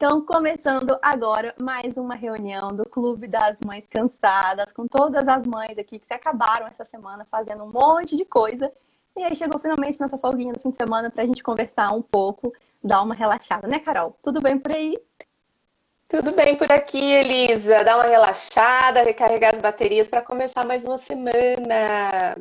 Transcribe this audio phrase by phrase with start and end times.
[0.00, 5.76] Então, começando agora mais uma reunião do Clube das Mães Cansadas, com todas as mães
[5.76, 8.72] aqui que se acabaram essa semana fazendo um monte de coisa.
[9.16, 12.00] E aí chegou finalmente nossa folguinha do fim de semana para a gente conversar um
[12.00, 14.16] pouco, dar uma relaxada, né, Carol?
[14.22, 14.96] Tudo bem por aí?
[16.06, 17.82] Tudo bem por aqui, Elisa.
[17.82, 22.36] Dá uma relaxada, recarregar as baterias para começar mais uma semana.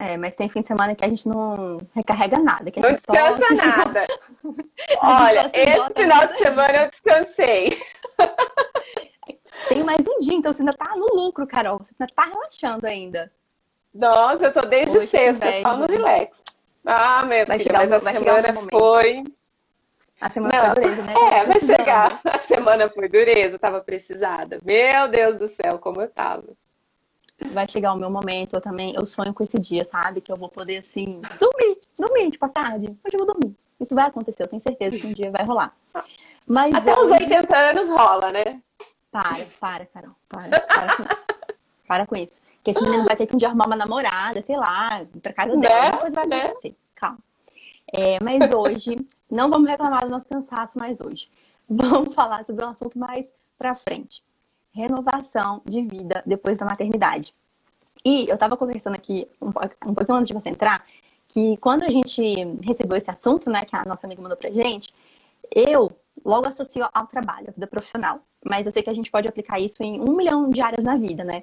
[0.00, 2.70] É, mas tem fim de semana que a gente não recarrega nada.
[2.70, 3.66] Que não descansa só...
[3.66, 4.06] nada.
[5.02, 7.78] Olha, esse final de semana eu descansei.
[9.68, 11.78] Tem mais um dia, então você ainda tá no lucro, Carol.
[11.80, 13.30] Você ainda tá relaxando ainda.
[13.92, 16.42] Nossa, eu tô desde Poxa, sexta, só no relax.
[16.86, 19.24] Ah, meu vai filho, mas a semana foi...
[20.18, 21.12] A semana não, foi dureza, né?
[21.30, 22.20] É, vai chegar.
[22.24, 24.60] A semana foi dureza, tava precisada.
[24.64, 26.44] Meu Deus do céu, como eu tava
[27.52, 30.20] vai chegar o meu momento, eu também, eu sonho com esse dia, sabe?
[30.20, 32.86] Que eu vou poder, assim, dormir, dormir, tipo, à tarde.
[32.86, 33.56] Hoje eu vou dormir.
[33.80, 35.74] Isso vai acontecer, eu tenho certeza que um dia vai rolar.
[36.46, 37.02] Mas Até hoje...
[37.02, 38.60] os 80 anos rola, né?
[39.10, 41.26] Para, para, Carol, para, para com isso.
[41.86, 42.42] Para com isso.
[42.56, 45.32] Porque esse menino vai ter que um dia arrumar uma namorada, sei lá, ir pra
[45.32, 45.96] casa dela, né?
[45.98, 46.42] coisa vai né?
[46.44, 46.76] acontecer.
[46.94, 47.18] Calma.
[47.92, 48.96] É, mas hoje,
[49.28, 51.28] não vamos reclamar do nosso cansaço mais hoje.
[51.68, 54.22] Vamos falar sobre um assunto mais pra frente
[54.72, 57.34] renovação de vida depois da maternidade.
[58.04, 60.84] E eu estava conversando aqui um, um pouquinho antes de você entrar,
[61.28, 62.22] que quando a gente
[62.64, 64.92] recebeu esse assunto, né, que a nossa amiga mandou pra gente,
[65.54, 65.90] eu
[66.24, 68.20] logo associo ao trabalho, à vida profissional.
[68.44, 70.96] Mas eu sei que a gente pode aplicar isso em um milhão de áreas na
[70.96, 71.42] vida, né?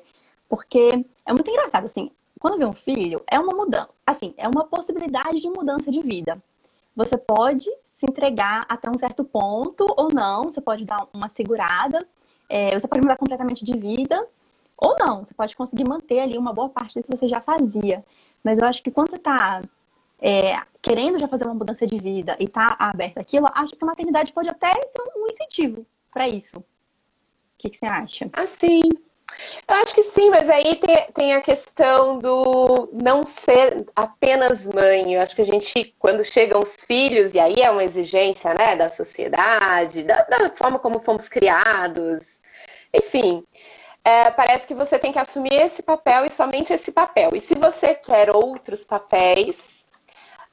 [0.49, 4.65] Porque é muito engraçado, assim, quando vem um filho, é uma mudança, assim, é uma
[4.65, 6.41] possibilidade de mudança de vida.
[6.95, 12.07] Você pode se entregar até um certo ponto ou não, você pode dar uma segurada,
[12.49, 14.25] é, você pode mudar completamente de vida
[14.77, 15.23] ou não.
[15.23, 18.03] Você pode conseguir manter ali uma boa parte do que você já fazia.
[18.43, 19.61] Mas eu acho que quando você está
[20.19, 23.87] é, querendo já fazer uma mudança de vida e está aberto àquilo, acho que a
[23.87, 26.57] maternidade pode até ser um incentivo para isso.
[26.57, 26.63] O
[27.57, 28.29] que, que, você acha?
[28.33, 28.89] Ah, sim.
[29.67, 35.13] Eu acho que sim, mas aí tem, tem a questão do não ser apenas mãe.
[35.13, 38.75] Eu acho que a gente, quando chegam os filhos, e aí é uma exigência né,
[38.75, 42.39] da sociedade, da, da forma como fomos criados,
[42.93, 43.43] enfim,
[44.03, 47.31] é, parece que você tem que assumir esse papel e somente esse papel.
[47.35, 49.85] E se você quer outros papéis,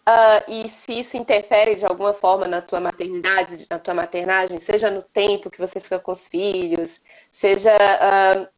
[0.08, 4.90] uh, e se isso interfere de alguma forma na tua maternidade, na tua maternagem, seja
[4.90, 8.48] no tempo que você fica com os filhos, seja uh,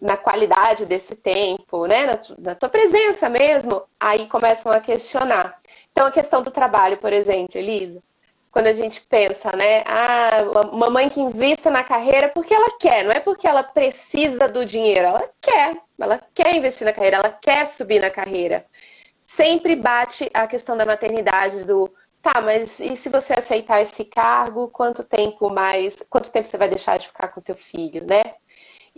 [0.00, 5.60] na qualidade desse tempo, né, na, na tua presença mesmo, aí começam a questionar.
[5.92, 8.02] Então, a questão do trabalho, por exemplo, Elisa,
[8.50, 9.82] quando a gente pensa, né?
[9.86, 14.48] Ah, uma mãe que invista na carreira porque ela quer, não é porque ela precisa
[14.48, 18.66] do dinheiro, ela quer, ela quer investir na carreira, ela quer subir na carreira.
[19.22, 24.68] Sempre bate a questão da maternidade do tá, mas e se você aceitar esse cargo,
[24.68, 28.34] quanto tempo mais, quanto tempo você vai deixar de ficar com teu filho, né?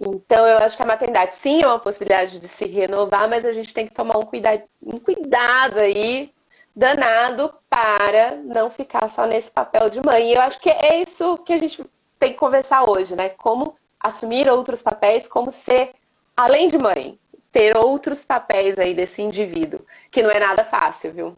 [0.04, 3.52] Então eu acho que a maternidade sim é uma possibilidade de se renovar, mas a
[3.52, 6.32] gente tem que tomar um cuidado, um cuidado aí
[6.74, 10.30] danado para não ficar só nesse papel de mãe.
[10.30, 11.84] E eu acho que é isso que a gente
[12.18, 13.28] tem que conversar hoje, né?
[13.28, 15.92] Como assumir outros papéis, como ser,
[16.36, 17.16] além de mãe,
[17.52, 21.36] ter outros papéis aí desse indivíduo, que não é nada fácil, viu?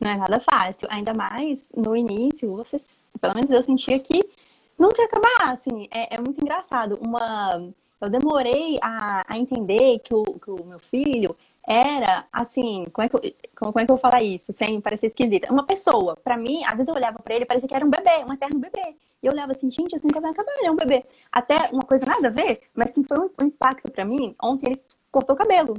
[0.00, 2.80] Não é nada fácil, ainda mais no início, você,
[3.20, 4.30] pelo menos eu sentia que
[4.78, 6.98] nunca ia acabar, assim, é, é muito engraçado.
[7.04, 11.36] Uma, eu demorei a, a entender que o, que o meu filho,
[11.70, 13.20] era assim, como é que eu,
[13.54, 15.52] como é que eu vou falar isso sem parecer esquisita?
[15.52, 18.24] Uma pessoa, para mim, às vezes eu olhava para ele, parecia que era um bebê,
[18.26, 18.96] um eterno bebê.
[19.22, 21.04] E eu olhava assim, gente, isso nunca vai acabar, ele é um bebê.
[21.30, 24.82] Até uma coisa nada a ver, mas que foi um, impacto para mim, ontem ele
[25.12, 25.74] cortou o cabelo.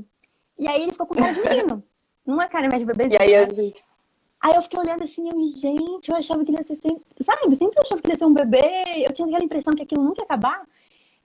[0.60, 1.84] E aí ele ficou com cara de menino.
[2.24, 3.08] Não é cara mais de bebê.
[3.08, 3.52] E aí, né?
[3.52, 3.84] gente...
[4.42, 7.56] Aí eu fiquei olhando assim, eu, gente, eu achava que ele ia ser sempre, sabe,
[7.56, 10.22] sempre achava que ele ia ser um bebê, eu tinha aquela impressão que aquilo nunca
[10.22, 10.64] ia acabar.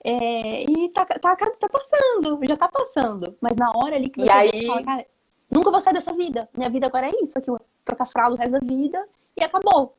[0.02, 3.36] É, e tá, tá, tá passando, já tá passando.
[3.40, 4.66] Mas na hora ali que você e aí...
[4.66, 5.06] fala, cara,
[5.50, 6.48] nunca vou sair dessa vida.
[6.56, 7.50] Minha vida agora é isso aqui,
[7.84, 9.02] trocar fralda o resto da vida
[9.36, 9.96] e acabou.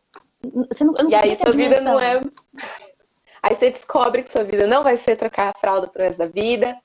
[0.69, 2.21] Você não, eu não e aí sua vida não é.
[3.41, 6.27] Aí você descobre que sua vida não vai ser trocar a fralda pro resto da
[6.27, 6.77] vida.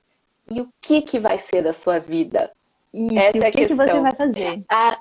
[0.51, 2.51] E o que que vai ser da sua vida?
[2.93, 3.87] Isso, Essa é a que questão.
[3.87, 4.65] que você vai fazer?
[4.69, 4.99] A,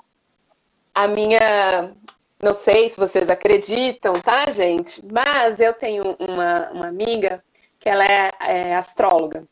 [0.94, 1.94] a minha
[2.42, 5.04] não sei se vocês acreditam, tá, gente?
[5.12, 7.42] Mas eu tenho uma, uma amiga
[7.78, 9.44] que ela é, é astróloga.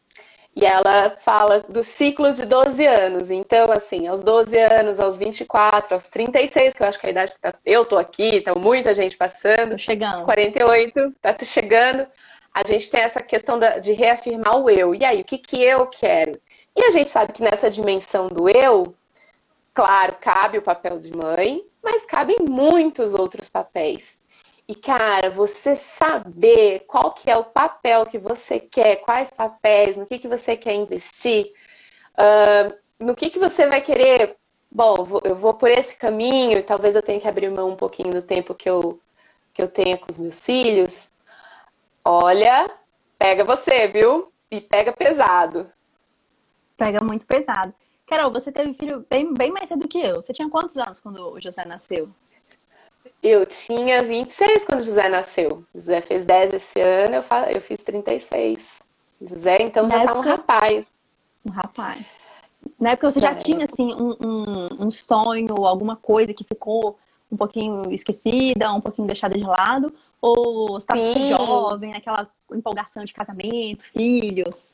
[0.56, 3.30] E ela fala dos ciclos de 12 anos.
[3.30, 7.12] Então, assim, aos 12 anos, aos 24, aos 36, que eu acho que é a
[7.12, 9.72] idade que tá, eu tô aqui, tá muita gente passando.
[9.72, 10.14] Tô chegando.
[10.14, 12.06] Aos 48, tá chegando.
[12.52, 14.94] A gente tem essa questão de reafirmar o eu.
[14.94, 16.40] E aí, o que, que eu quero?
[16.74, 18.94] E a gente sabe que nessa dimensão do eu,
[19.78, 24.18] claro, cabe o papel de mãe, mas cabem muitos outros papéis.
[24.66, 30.04] E, cara, você saber qual que é o papel que você quer, quais papéis, no
[30.04, 31.52] que, que você quer investir,
[32.18, 34.36] uh, no que, que você vai querer.
[34.68, 38.20] Bom, eu vou por esse caminho, talvez eu tenha que abrir mão um pouquinho do
[38.20, 38.98] tempo que eu,
[39.54, 41.08] que eu tenha com os meus filhos.
[42.04, 42.68] Olha,
[43.16, 44.32] pega você, viu?
[44.50, 45.70] E pega pesado.
[46.76, 47.72] Pega muito pesado.
[48.08, 50.16] Carol, você teve filho bem, bem mais cedo que eu.
[50.16, 52.08] Você tinha quantos anos quando o José nasceu?
[53.22, 55.64] Eu tinha 26 quando o José nasceu.
[55.74, 57.24] O José fez 10 esse ano, eu,
[57.54, 58.80] eu fiz 36.
[59.20, 60.14] José, então, Na já época...
[60.14, 60.92] tá um rapaz.
[61.44, 62.06] Um rapaz.
[62.80, 66.96] Na época você já, já tinha, assim, um, um, um sonho, alguma coisa que ficou
[67.30, 69.92] um pouquinho esquecida, um pouquinho deixada de lado?
[70.20, 74.72] Ou você estava super jovem, naquela empolgação de casamento, filhos?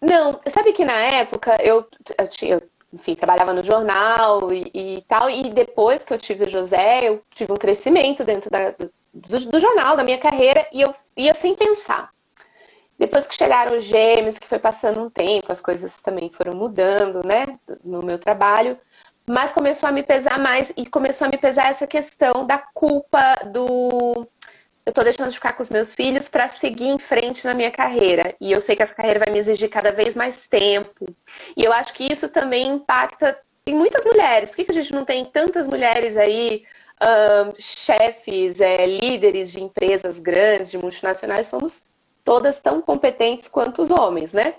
[0.00, 1.86] Não, sabe que na época eu,
[2.16, 2.62] eu, tinha,
[2.92, 7.22] enfim, trabalhava no jornal e, e, tal, e depois que eu tive o José, eu
[7.34, 11.54] tive um crescimento dentro da, do, do, jornal, da minha carreira, e eu ia sem
[11.54, 12.10] pensar.
[12.96, 17.22] Depois que chegaram os gêmeos, que foi passando um tempo, as coisas também foram mudando,
[17.26, 18.78] né, no meu trabalho,
[19.28, 23.34] mas começou a me pesar mais, e começou a me pesar essa questão da culpa
[23.52, 24.26] do
[24.88, 27.70] eu tô deixando de ficar com os meus filhos para seguir em frente na minha
[27.70, 28.34] carreira.
[28.40, 31.04] E eu sei que essa carreira vai me exigir cada vez mais tempo.
[31.54, 34.48] E eu acho que isso também impacta em muitas mulheres.
[34.48, 36.64] Por que, que a gente não tem tantas mulheres aí,
[37.58, 41.48] chefes, é, líderes de empresas grandes, de multinacionais?
[41.48, 41.84] Somos
[42.24, 44.54] todas tão competentes quanto os homens, né?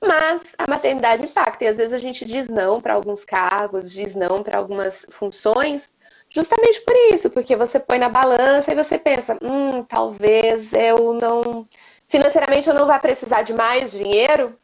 [0.00, 1.62] Mas a maternidade impacta.
[1.62, 5.92] E às vezes a gente diz não para alguns cargos, diz não para algumas funções
[6.34, 11.66] Justamente por isso, porque você põe na balança e você pensa, hum, talvez eu não.
[12.08, 14.56] Financeiramente eu não vá precisar de mais dinheiro,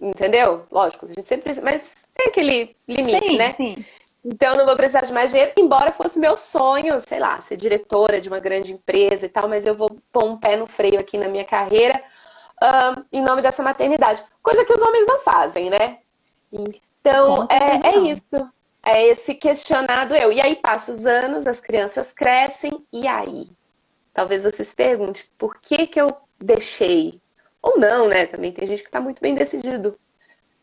[0.00, 0.66] entendeu?
[0.70, 3.52] Lógico, a gente sempre precisa, mas tem aquele limite, sim, né?
[3.52, 3.84] Sim.
[4.22, 7.56] Então eu não vou precisar de mais dinheiro, embora fosse meu sonho, sei lá, ser
[7.56, 11.00] diretora de uma grande empresa e tal, mas eu vou pôr um pé no freio
[11.00, 12.02] aqui na minha carreira
[12.62, 14.22] um, em nome dessa maternidade.
[14.42, 15.98] Coisa que os homens não fazem, né?
[16.52, 18.50] Então, é, é isso
[18.86, 20.32] é esse questionado eu.
[20.32, 23.50] E aí passa os anos, as crianças crescem, e aí?
[24.14, 27.20] Talvez você se pergunte, por que que eu deixei?
[27.60, 28.26] Ou não, né?
[28.26, 29.98] Também tem gente que está muito bem decidido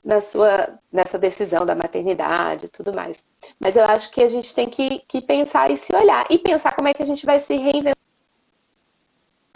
[0.01, 3.25] na sua, nessa decisão da maternidade e tudo mais.
[3.59, 6.25] Mas eu acho que a gente tem que, que pensar e se olhar.
[6.29, 7.97] E pensar como é que a gente vai se reinventar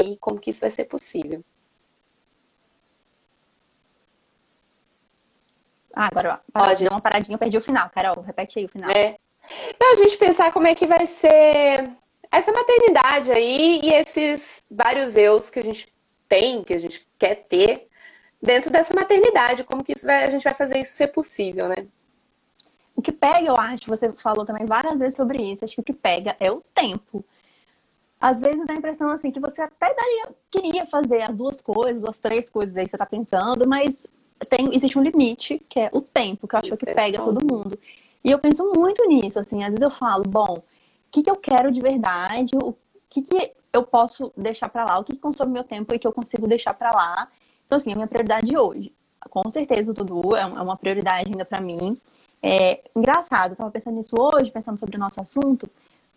[0.03, 1.41] e como que isso vai ser possível.
[5.93, 7.89] Ah, agora, ó, deu uma paradinha, eu perdi o final.
[7.89, 8.89] Carol, repete aí o final.
[8.89, 9.17] É.
[9.69, 11.89] Então, a gente pensar como é que vai ser
[12.31, 15.91] essa maternidade aí e esses vários eus que a gente
[16.27, 17.87] tem, que a gente quer ter
[18.41, 21.87] dentro dessa maternidade, como que vai, a gente vai fazer isso ser possível, né?
[22.95, 25.83] O que pega, eu acho, você falou também várias vezes sobre isso, acho que o
[25.83, 27.23] que pega é o tempo.
[28.19, 32.03] Às vezes dá a impressão assim que você até daria, queria fazer as duas coisas,
[32.03, 34.07] as três coisas aí que você tá pensando, mas
[34.45, 37.19] tem, existe um limite, que é o tempo, que eu acho Isso que é pega
[37.19, 37.77] todo mundo.
[38.23, 40.63] E eu penso muito nisso, assim, às vezes eu falo, bom, o
[41.11, 42.75] que, que eu quero de verdade, o
[43.09, 46.07] que, que eu posso deixar para lá, o que, que consome meu tempo e que
[46.07, 47.27] eu consigo deixar para lá.
[47.65, 48.91] Então, assim, a minha prioridade hoje,
[49.29, 51.99] com certeza o Dudu é, é uma prioridade ainda para mim.
[52.41, 55.69] É engraçado, eu tava pensando nisso hoje, pensando sobre o nosso assunto,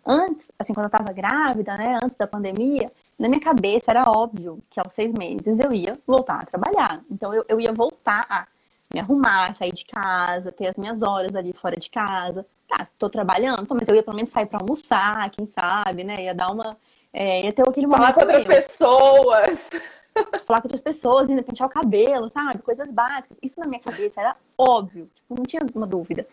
[0.05, 4.59] antes, assim, quando eu tava grávida, né, antes da pandemia, na minha cabeça era óbvio
[4.69, 6.99] que aos seis meses eu ia voltar a trabalhar.
[7.09, 8.47] Então eu, eu ia voltar a
[8.93, 12.45] me arrumar, sair de casa, ter as minhas horas ali fora de casa.
[12.67, 16.23] Tá, tô trabalhando, mas eu ia pelo menos sair para almoçar, quem sabe, né?
[16.23, 16.77] Ia dar uma.
[17.13, 18.01] É, ia ter aquele momento.
[18.01, 19.69] Falar com outras pessoas.
[20.45, 22.61] Falar com outras pessoas, ainda pentear o cabelo, sabe?
[22.61, 23.37] Coisas básicas.
[23.41, 26.25] Isso na minha cabeça era óbvio, tipo, não tinha uma dúvida.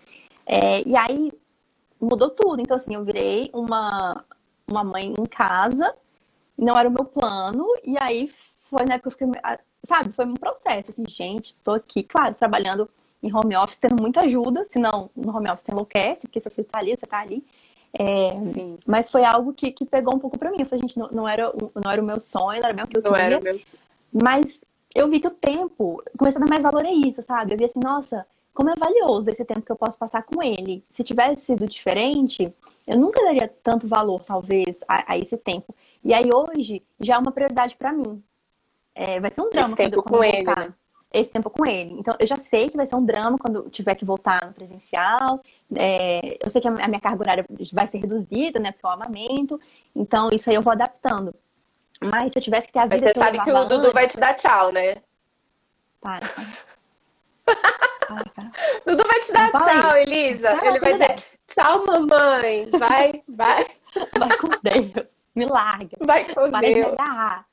[0.47, 1.33] É, e aí
[2.01, 2.61] mudou tudo.
[2.61, 4.25] Então, assim, eu virei uma,
[4.67, 5.95] uma mãe em casa,
[6.57, 8.33] não era o meu plano, e aí
[8.69, 9.43] foi na época que eu fiquei,
[9.85, 12.89] sabe, foi um processo, assim, gente, tô aqui, claro, trabalhando
[13.23, 16.79] em home office, tendo muita ajuda, senão no home office enlouquece, porque seu filho tá
[16.79, 17.45] ali, você tá ali.
[17.99, 18.33] É,
[18.87, 20.59] mas foi algo que, que pegou um pouco pra mim.
[20.61, 22.99] Eu falei, gente, não, não, era, não era o meu sonho, não era o que
[22.99, 23.41] eu não queria.
[23.41, 23.61] Meu...
[24.13, 24.65] Mas
[24.95, 27.55] eu vi que o tempo, comecei a dar mais valor a isso, sabe?
[27.55, 28.27] Eu vi assim, nossa,
[28.59, 30.85] como é valioso esse tempo que eu posso passar com ele.
[30.91, 32.53] Se tivesse sido diferente,
[32.89, 35.73] eu nunca daria tanto valor, talvez, a, a esse tempo.
[36.03, 38.21] E aí hoje já é uma prioridade para mim.
[38.97, 40.75] É, vai ser um drama esse tempo com ele, né?
[41.13, 41.95] Esse tempo com ele.
[42.01, 45.41] Então, eu já sei que vai ser um drama quando tiver que voltar no presencial.
[45.77, 48.73] É, eu sei que a minha carga horária vai ser reduzida, né?
[48.73, 49.61] Porque eu amamento.
[49.95, 51.33] Então, isso aí eu vou adaptando.
[52.03, 52.97] Mas se eu tivesse que ter a vida.
[52.97, 53.93] Mas você sabe que o Dudu antes...
[53.93, 54.97] vai te dar tchau, né?
[56.01, 56.27] Para.
[58.87, 60.59] Dudu vai te dar tchau, Elisa.
[60.65, 61.15] Ele vai dizer
[61.47, 62.69] tchau, mamãe.
[62.79, 63.67] Vai, vai.
[64.19, 65.09] Vai com Deus.
[65.35, 65.97] me larga.
[66.01, 66.97] Vai com para Deus.
[66.97, 67.45] de.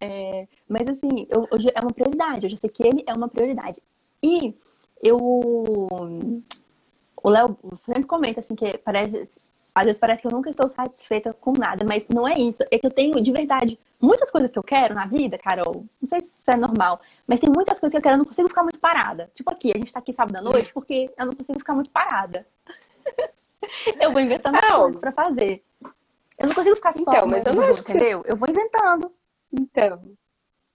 [0.00, 2.46] É, mas assim, eu, hoje é uma prioridade.
[2.46, 3.82] Eu já sei que ele é uma prioridade.
[4.22, 4.54] E
[5.02, 5.16] eu.
[7.20, 9.28] O Léo sempre comenta assim que parece.
[9.78, 12.64] Às vezes parece que eu nunca estou satisfeita com nada, mas não é isso.
[12.68, 15.84] É que eu tenho, de verdade, muitas coisas que eu quero na vida, Carol.
[16.00, 18.24] Não sei se isso é normal, mas tem muitas coisas que eu quero, eu não
[18.24, 19.30] consigo ficar muito parada.
[19.32, 21.90] Tipo aqui, a gente tá aqui sábado à noite porque eu não consigo ficar muito
[21.90, 22.44] parada.
[24.00, 24.80] eu vou inventando não.
[24.80, 25.62] coisas pra fazer.
[26.36, 27.00] Eu não consigo ficar só.
[27.00, 28.24] Então, mas eu não acho que entendeu?
[28.26, 29.12] Eu vou inventando.
[29.52, 30.02] Então,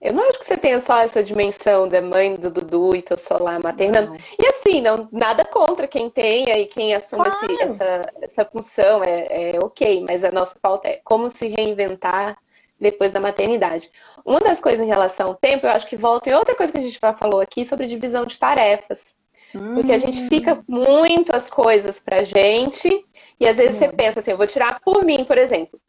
[0.00, 3.16] eu não acho que você tenha só essa dimensão da mãe do Dudu e teu
[3.16, 4.10] solar maternando.
[4.10, 4.16] Não.
[4.38, 7.52] E assim, não, nada contra quem tenha e quem assume claro.
[7.52, 12.36] esse, essa, essa função, é, é ok, mas a nossa pauta é como se reinventar
[12.78, 13.90] depois da maternidade.
[14.24, 16.78] Uma das coisas em relação ao tempo, eu acho que volta em outra coisa que
[16.78, 19.14] a gente já falou aqui sobre divisão de tarefas.
[19.54, 19.74] Hum.
[19.74, 20.28] Porque a gente hum.
[20.28, 23.06] fica muito as coisas pra gente,
[23.40, 23.86] e às vezes Sim.
[23.86, 25.80] você pensa assim, eu vou tirar por mim, por exemplo.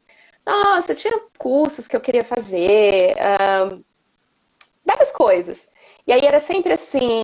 [0.46, 3.16] Nossa, tinha cursos que eu queria fazer,
[4.86, 5.68] várias coisas.
[6.06, 7.22] E aí era sempre assim,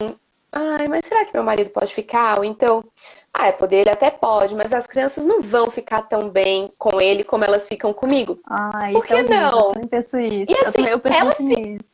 [0.51, 2.39] ai, mas será que meu marido pode ficar?
[2.39, 2.85] Ou então,
[3.33, 7.01] ah, é poder, ele até pode, mas as crianças não vão ficar tão bem com
[7.01, 8.39] ele como elas ficam comigo.
[8.47, 9.73] Ai, Por que é não?
[9.73, 10.53] Eu penso isso.
[10.53, 11.85] E assim, eu, eu elas, nisso.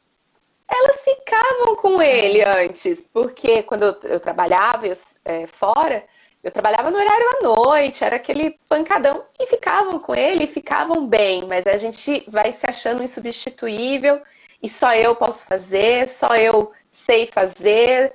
[0.67, 4.87] elas ficavam com ele antes, porque quando eu, eu trabalhava
[5.25, 6.03] é, fora,
[6.43, 11.45] eu trabalhava no horário à noite, era aquele pancadão, e ficavam com ele, ficavam bem,
[11.47, 14.21] mas a gente vai se achando insubstituível
[14.63, 18.13] e só eu posso fazer, só eu sei fazer.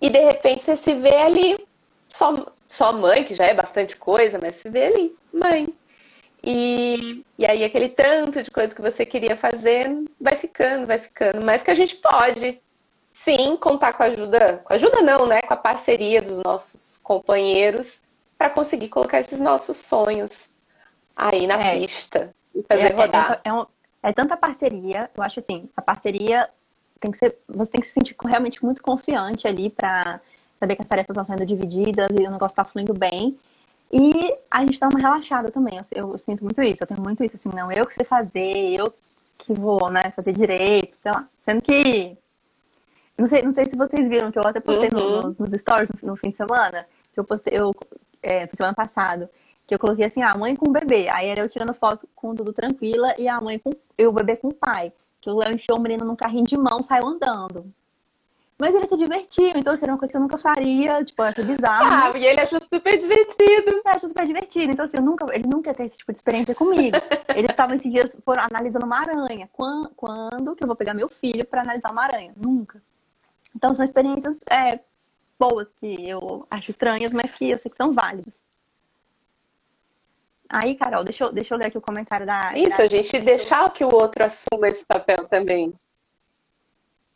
[0.00, 1.66] E de repente você se vê ali,
[2.08, 5.68] só, só mãe, que já é bastante coisa, mas se vê ali, mãe.
[6.42, 9.88] E, e aí aquele tanto de coisa que você queria fazer
[10.20, 11.44] vai ficando, vai ficando.
[11.44, 12.60] Mas que a gente pode,
[13.10, 15.42] sim, contar com a ajuda, com a ajuda não, né?
[15.42, 18.02] Com a parceria dos nossos companheiros
[18.36, 20.48] para conseguir colocar esses nossos sonhos
[21.16, 23.40] aí na é, pista e fazer é, é rodar.
[23.44, 23.66] É, é, um,
[24.02, 26.48] é tanta parceria, eu acho assim, a parceria
[27.00, 30.20] tem que ser, você tem que se sentir realmente muito confiante ali para
[30.58, 33.38] saber que as tarefas estão sendo divididas e o negócio está fluindo bem.
[33.90, 35.80] E a gente dá uma relaxada também.
[35.94, 38.74] Eu, eu, sinto muito isso, eu tenho muito isso, assim, não, eu que sei fazer,
[38.74, 38.92] eu
[39.38, 41.26] que vou, né, fazer direito, sei lá.
[41.38, 42.16] Sendo que.
[43.16, 45.22] Não sei, não sei se vocês viram que eu até postei uhum.
[45.22, 47.74] nos, nos, stories no, no, fim de semana, que eu postei, eu,
[48.22, 49.28] é, semana passada,
[49.68, 51.10] que eu coloquei assim, a mãe com o bebê.
[51.10, 54.34] Aí era eu tirando foto com tudo tranquila e a mãe com e o bebê
[54.34, 54.90] com o pai.
[55.20, 57.66] Que o Léo enfiou o menino num carrinho de mão, saiu andando.
[58.58, 61.86] Mas ele se divertiu, então seria uma coisa que eu nunca faria, tipo, acho bizarro.
[61.86, 62.18] Ah, né?
[62.18, 63.68] e ele achou super divertido.
[63.68, 64.72] Ele achou super divertido.
[64.72, 66.96] Então, assim, eu nunca, ele nunca ia ter esse tipo de experiência comigo.
[67.36, 69.48] Eles estavam esses dias foram analisando uma aranha.
[69.52, 72.32] Quando, quando que eu vou pegar meu filho para analisar uma aranha?
[72.36, 72.82] Nunca.
[73.54, 74.80] Então, são experiências é,
[75.38, 78.37] boas que eu acho estranhas, mas que eu sei que são válidas.
[80.48, 82.56] Aí, Carol, deixa eu, deixa eu ler aqui o comentário da.
[82.56, 85.74] Isso, a gente deixar que o outro assuma esse papel também.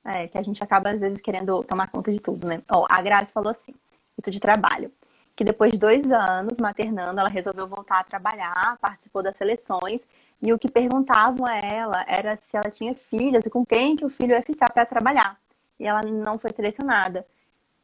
[0.05, 2.63] É, que a gente acaba, às vezes, querendo tomar conta de tudo, né?
[2.71, 3.73] Ó, a Grazi falou assim:
[4.21, 4.93] isso de trabalho.
[5.35, 10.07] Que depois de dois anos maternando, ela resolveu voltar a trabalhar, participou das seleções,
[10.43, 14.05] e o que perguntavam a ela era se ela tinha filhos e com quem que
[14.05, 15.39] o filho ia ficar para trabalhar.
[15.81, 17.27] E ela não foi selecionada.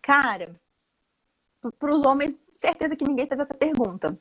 [0.03, 0.51] Cara,
[1.79, 4.15] para os homens, certeza que ninguém fez essa pergunta.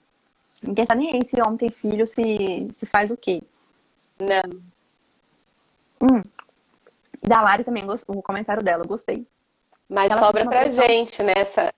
[0.64, 3.44] Ninguém tá nem aí se homem tem filho, se, se faz o quê.
[4.20, 4.62] Não.
[6.02, 6.24] Hum.
[7.22, 9.28] Da Lari também, o comentário dela, gostei.
[9.90, 10.84] Mas Ela sobra pra pressão...
[10.86, 11.74] gente nessa.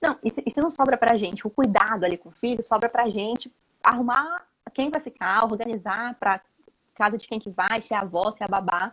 [0.00, 2.62] Não, e se, e se, não sobra pra gente o cuidado ali com o filho,
[2.62, 3.50] sobra pra gente
[3.82, 6.40] arrumar quem vai ficar, organizar pra
[6.94, 8.92] casa de quem que vai, se é a avó, se é a babá.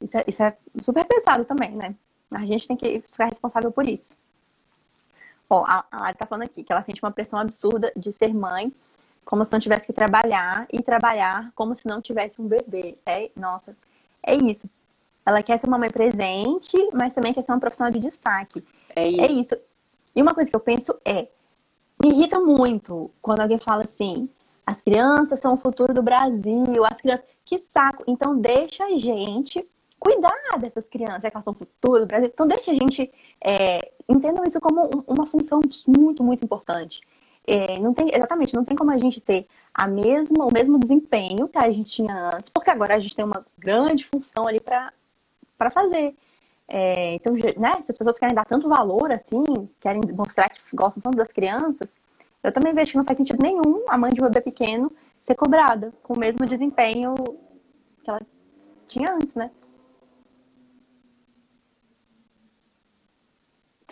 [0.00, 1.94] Isso é, isso é super pesado também, né?
[2.30, 4.16] A gente tem que ficar responsável por isso.
[5.50, 8.72] Ó, a, a tá falando aqui que ela sente uma pressão absurda de ser mãe,
[9.24, 12.96] como se não tivesse que trabalhar, e trabalhar como se não tivesse um bebê.
[13.06, 13.76] É, nossa,
[14.22, 14.68] é isso.
[15.24, 18.64] Ela quer ser uma mãe presente, mas também quer ser uma profissional de destaque.
[18.94, 19.20] É isso.
[19.20, 19.56] É isso.
[20.16, 21.28] E uma coisa que eu penso é,
[22.02, 24.28] me irrita muito quando alguém fala assim,
[24.66, 27.26] as crianças são o futuro do Brasil, as crianças.
[27.44, 28.04] Que saco!
[28.06, 29.66] Então deixa a gente
[29.98, 32.30] cuidar dessas crianças, já que elas são o futuro do Brasil.
[32.32, 33.10] Então deixa a gente
[33.42, 33.90] é,
[34.46, 37.00] isso como uma função muito, muito importante.
[37.46, 41.48] É, não tem, exatamente, não tem como a gente ter a mesma, o mesmo desempenho
[41.48, 45.70] que a gente tinha antes, porque agora a gente tem uma grande função ali para
[45.70, 46.14] fazer.
[46.68, 49.42] É, então, né, se as pessoas querem dar tanto valor assim,
[49.80, 51.88] querem mostrar que gostam tanto das crianças,
[52.42, 54.92] eu também vejo que não faz sentido nenhum a mãe de um bebê pequeno
[55.24, 57.14] ser cobrada com o mesmo desempenho
[58.04, 58.20] que ela
[58.86, 59.50] tinha antes, né?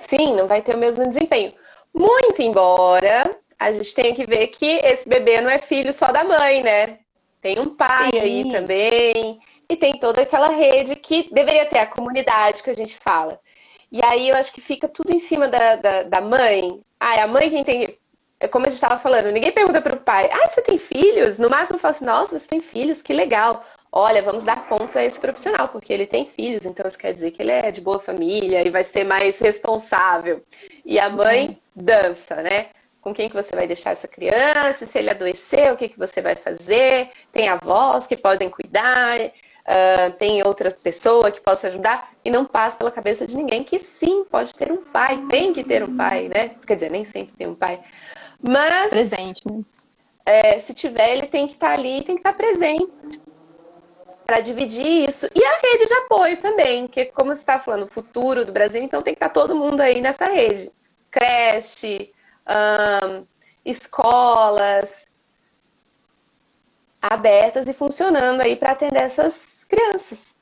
[0.08, 1.52] Sim, não vai ter o mesmo desempenho.
[1.92, 6.22] Muito embora a gente tem que ver que esse bebê não é filho só da
[6.22, 6.98] mãe, né?
[7.40, 8.20] Tem um pai Sim.
[8.20, 9.40] aí também.
[9.68, 13.40] E tem toda aquela rede que deveria ter a comunidade que a gente fala.
[13.90, 16.80] E aí eu acho que fica tudo em cima da, da, da mãe.
[17.00, 17.98] Ah, é a mãe quem tem.
[18.38, 21.38] É como a gente estava falando, ninguém pergunta para o pai, ah, você tem filhos?
[21.38, 23.64] No máximo fala assim, nossa, você tem filhos, que legal.
[23.98, 27.30] Olha, vamos dar pontos a esse profissional, porque ele tem filhos, então isso quer dizer
[27.30, 30.42] que ele é de boa família e vai ser mais responsável.
[30.84, 31.56] E a mãe uhum.
[31.74, 32.66] dança, né?
[33.00, 36.20] Com quem que você vai deixar essa criança, se ele adoecer, o que, que você
[36.20, 42.30] vai fazer, tem avós que podem cuidar, uh, tem outra pessoa que possa ajudar, e
[42.30, 45.82] não passa pela cabeça de ninguém que sim, pode ter um pai, tem que ter
[45.82, 46.50] um pai, né?
[46.66, 47.80] Quer dizer, nem sempre tem um pai.
[48.42, 48.90] Mas.
[48.90, 49.62] Presente, né?
[50.26, 52.94] É, se tiver, ele tem que estar ali, tem que estar presente
[54.26, 55.26] para dividir isso.
[55.34, 58.82] E a rede de apoio também, que como você está falando, o futuro do Brasil,
[58.82, 60.70] então tem que estar tá todo mundo aí nessa rede.
[61.10, 62.12] Creche,
[63.64, 65.06] escolas
[67.00, 70.34] abertas e funcionando aí para atender essas crianças.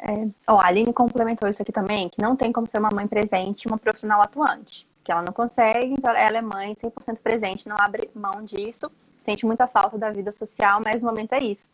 [0.00, 3.06] É, ó, a Aline complementou isso aqui também, que não tem como ser uma mãe
[3.06, 4.86] presente uma profissional atuante.
[5.02, 8.90] Que ela não consegue, então ela é mãe 100% presente, não abre mão disso,
[9.24, 11.66] sente muita falta da vida social, mas no momento é isso.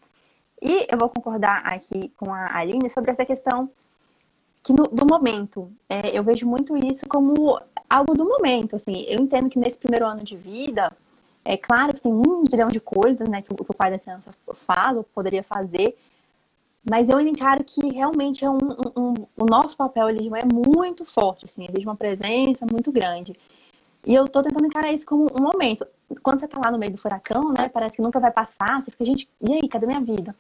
[0.63, 3.71] E eu vou concordar aqui com a Aline sobre essa questão
[4.63, 5.71] que no, do momento.
[5.89, 8.77] É, eu vejo muito isso como algo do momento.
[8.77, 10.91] Assim, eu entendo que nesse primeiro ano de vida,
[11.45, 13.99] é claro que tem um zilhão de coisas né, que, o, que o pai da
[13.99, 14.31] criança
[14.67, 15.97] fala, poderia fazer,
[16.89, 21.05] mas eu encaro que realmente é um, um, um, o nosso papel ali é muito
[21.05, 23.35] forte, assim, existe uma presença muito grande.
[24.07, 25.87] E eu tô tentando encarar isso como um momento.
[26.23, 28.91] Quando você tá lá no meio do furacão, né, parece que nunca vai passar, você
[28.91, 30.35] fica, gente, e aí, cadê minha vida?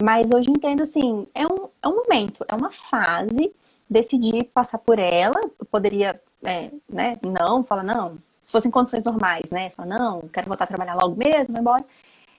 [0.00, 3.52] Mas hoje eu entendo assim, é um, é um momento, é uma fase,
[3.88, 9.50] decidir passar por ela, eu poderia, é, né, não, fala não, se fossem condições normais,
[9.50, 11.84] né, fala não, quero voltar a trabalhar logo mesmo, vai embora.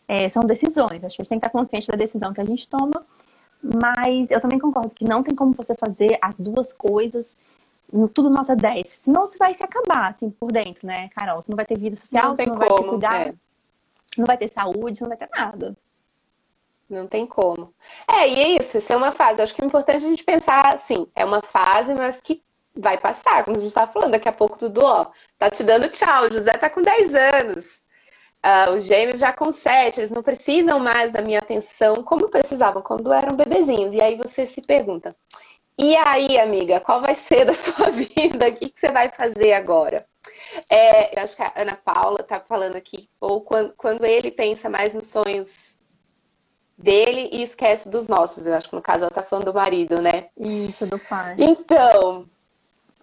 [0.07, 2.45] É, são decisões, acho que a gente tem que estar consciente da decisão que a
[2.45, 3.03] gente toma,
[3.61, 7.35] mas eu também concordo que não tem como você fazer as duas coisas
[8.13, 8.87] tudo nota 10.
[8.87, 11.41] Senão você vai se acabar, assim, por dentro, né, Carol?
[11.41, 13.33] Você não vai ter vida social, não você não como, vai se cuidar, é.
[14.17, 15.75] não vai ter saúde, você não vai ter nada.
[16.89, 17.73] Não tem como.
[18.07, 19.39] É, e é isso, isso é uma fase.
[19.39, 22.43] Eu acho que é importante a gente pensar assim, é uma fase, mas que
[22.75, 25.89] vai passar, como a gente estava falando, daqui a pouco tudo, ó, tá te dando
[25.89, 27.79] tchau, o José tá com 10 anos.
[28.41, 32.81] Uh, os gêmeos já com 7, eles não precisam mais da minha atenção como precisavam
[32.81, 33.93] quando eram bebezinhos.
[33.93, 35.13] E aí você se pergunta,
[35.81, 38.49] e aí, amiga, qual vai ser da sua vida?
[38.49, 40.05] O que, que você vai fazer agora?
[40.69, 44.69] É, eu acho que a Ana Paula tá falando aqui, ou quando, quando ele pensa
[44.69, 45.77] mais nos sonhos
[46.77, 48.45] dele e esquece dos nossos.
[48.45, 50.27] Eu acho que no caso ela tá falando do marido, né?
[50.37, 51.35] Isso, do pai.
[51.37, 52.25] Então,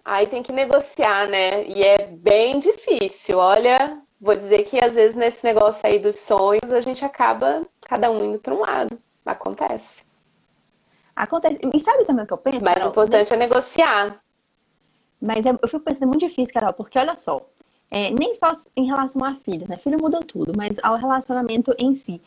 [0.05, 1.65] aí tem que negociar, né?
[1.65, 3.39] E é bem difícil.
[3.39, 8.11] Olha, vou dizer que às vezes nesse negócio aí dos sonhos a gente acaba cada
[8.11, 8.99] um indo para um lado.
[9.25, 10.06] Acontece.
[11.17, 11.59] Acontece.
[11.73, 12.63] E sabe também o que eu penso?
[12.63, 12.91] Mais Carol?
[12.91, 14.21] importante é negociar.
[15.19, 17.41] Mas é, eu fico pensando, é muito difícil, Carol, porque olha só,
[17.89, 19.77] é, nem só em relação a filhos, né?
[19.77, 22.21] Filho muda tudo, mas ao relacionamento em si.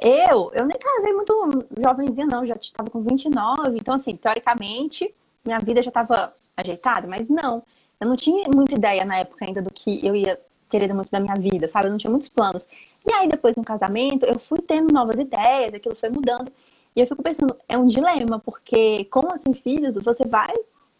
[0.00, 5.12] Eu, eu nem casei muito jovenzinha, não, já estava com 29, então, assim, teoricamente,
[5.44, 7.60] minha vida já estava ajeitada, mas não.
[8.00, 10.38] Eu não tinha muita ideia na época ainda do que eu ia
[10.70, 11.88] querer muito da minha vida, sabe?
[11.88, 12.68] Eu não tinha muitos planos.
[13.04, 16.52] E aí, depois no casamento, eu fui tendo novas ideias, aquilo foi mudando.
[16.98, 20.52] E eu fico pensando, é um dilema, porque com assim filhos, você vai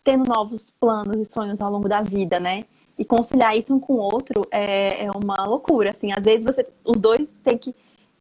[0.05, 2.67] tendo novos planos e sonhos ao longo da vida, né?
[2.97, 6.13] E conciliar isso um com o outro é, é uma loucura, assim.
[6.13, 7.75] Às vezes você, os dois têm que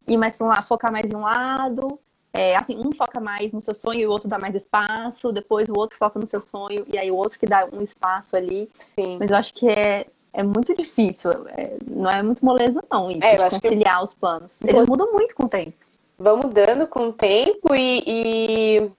[0.08, 2.00] ir mais para um lado, focar mais em um lado.
[2.32, 5.30] É, assim, um foca mais no seu sonho e o outro dá mais espaço.
[5.30, 8.34] Depois o outro foca no seu sonho e aí o outro que dá um espaço
[8.34, 8.68] ali.
[8.96, 9.18] Sim.
[9.20, 11.30] Mas eu acho que é, é muito difícil.
[11.56, 14.04] É, não é muito moleza, não, isso, é, conciliar que...
[14.04, 14.60] os planos.
[14.64, 15.87] Eles mudam muito com o tempo.
[16.18, 18.90] Vão mudando com o tempo e, e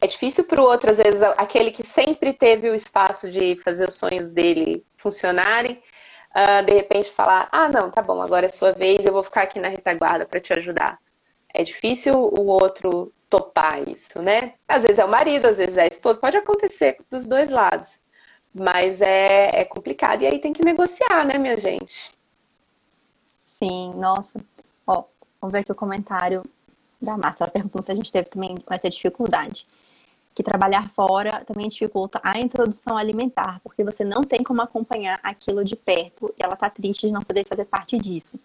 [0.00, 3.88] é difícil para o outro, às vezes, aquele que sempre teve o espaço de fazer
[3.88, 5.82] os sonhos dele funcionarem,
[6.30, 9.42] uh, de repente falar: ah, não, tá bom, agora é sua vez, eu vou ficar
[9.42, 10.98] aqui na retaguarda para te ajudar.
[11.52, 14.54] É difícil o outro topar isso, né?
[14.66, 18.00] Às vezes é o marido, às vezes é a esposa, pode acontecer dos dois lados,
[18.54, 22.12] mas é, é complicado e aí tem que negociar, né, minha gente?
[23.46, 24.40] Sim, nossa.
[24.86, 25.04] Ó,
[25.40, 26.42] vamos ver aqui o comentário
[27.00, 27.44] da Márcia.
[27.44, 29.66] Ela perguntou se a gente teve também com essa dificuldade
[30.34, 35.64] que trabalhar fora também dificulta a introdução alimentar, porque você não tem como acompanhar aquilo
[35.64, 38.38] de perto e ela tá triste de não poder fazer parte disso.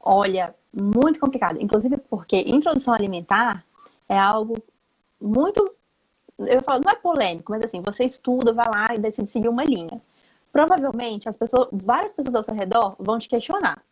[0.00, 1.60] Olha, muito complicado.
[1.60, 3.64] Inclusive porque introdução alimentar
[4.08, 4.56] é algo
[5.20, 5.74] muito.
[6.38, 9.64] Eu falo, não é polêmico, mas assim, você estuda, vai lá e decide seguir uma
[9.64, 10.00] linha.
[10.52, 13.82] provavelmente as pessoas, várias pessoas ao seu redor vão te questionar.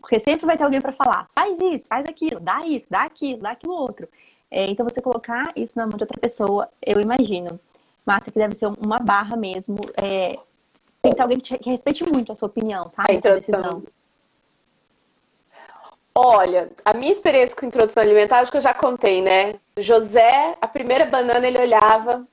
[0.00, 3.42] Porque sempre vai ter alguém para falar, faz isso, faz aquilo, dá isso, dá aquilo,
[3.42, 4.08] dá aquilo outro.
[4.50, 7.58] É, então você colocar isso na mão de outra pessoa, eu imagino,
[8.06, 9.78] Márcia, que deve ser uma barra mesmo.
[9.96, 10.38] É,
[11.02, 13.12] tem que ter alguém que, te, que, respeite muito a sua opinião, sabe?
[13.12, 13.82] A introdução.
[16.14, 19.56] Olha, a minha experiência com introdução alimentar, acho que eu já contei, né?
[19.76, 22.24] José, a primeira banana ele olhava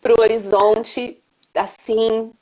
[0.00, 1.22] para o horizonte,
[1.54, 2.32] assim.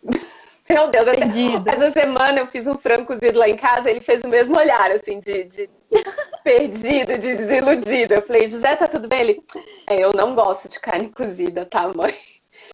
[0.68, 4.22] Meu Deus, até essa semana eu fiz um frango cozido lá em casa, ele fez
[4.22, 5.70] o mesmo olhar, assim, de, de
[6.44, 8.14] perdido, de desiludido.
[8.14, 9.20] Eu falei, José, tá tudo bem?
[9.20, 9.42] Ele,
[9.88, 12.14] é, eu não gosto de carne cozida, tá, mãe?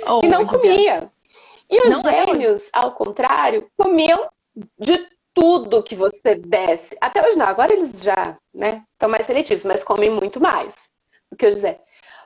[0.06, 1.10] Oh, e não comia.
[1.70, 2.70] E os não é gêmeos, é.
[2.72, 4.28] ao contrário, comiam
[4.78, 6.96] de tudo que você desse.
[7.00, 10.74] Até hoje não, agora eles já, né, estão mais seletivos, mas comem muito mais
[11.30, 11.80] do que o José.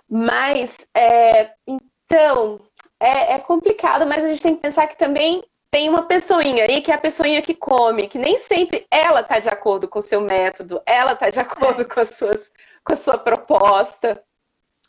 [0.08, 2.60] Mas, é, então,
[3.00, 6.82] é, é complicado, mas a gente tem que pensar que também tem uma pessoinha aí
[6.82, 10.02] que é a pessoinha que come, que nem sempre ela tá de acordo com o
[10.02, 11.84] seu método, ela tá de acordo é.
[11.86, 12.52] com, as suas,
[12.84, 14.22] com a sua proposta.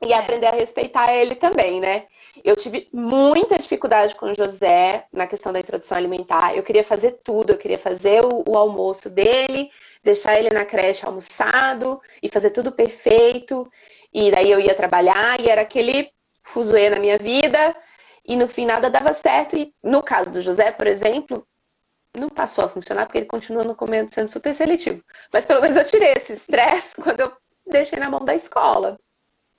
[0.05, 0.17] E é.
[0.17, 2.07] aprender a respeitar ele também, né?
[2.43, 6.53] Eu tive muita dificuldade com o José na questão da introdução alimentar.
[6.53, 9.71] Eu queria fazer tudo, eu queria fazer o, o almoço dele,
[10.03, 13.71] deixar ele na creche almoçado e fazer tudo perfeito.
[14.13, 16.11] E daí eu ia trabalhar e era aquele
[16.43, 17.73] fuzuê na minha vida
[18.25, 19.55] e no fim nada dava certo.
[19.55, 21.45] E no caso do José, por exemplo,
[22.17, 25.03] não passou a funcionar porque ele continua no comendo sendo super seletivo.
[25.31, 27.31] Mas pelo menos eu tirei esse estresse quando eu
[27.67, 28.97] deixei na mão da escola.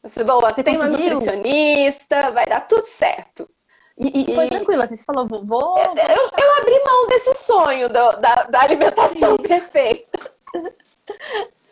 [0.02, 3.48] Eu falei, bom, você tem uma nutricionista, vai dar tudo certo.
[3.96, 5.44] E, e foi tranquilo, assim, você falou, vou.
[5.44, 10.32] vou eu, eu, eu, abri mão desse sonho do, da, da alimentação perfeita.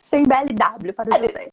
[0.04, 1.52] Sem BLW para o José.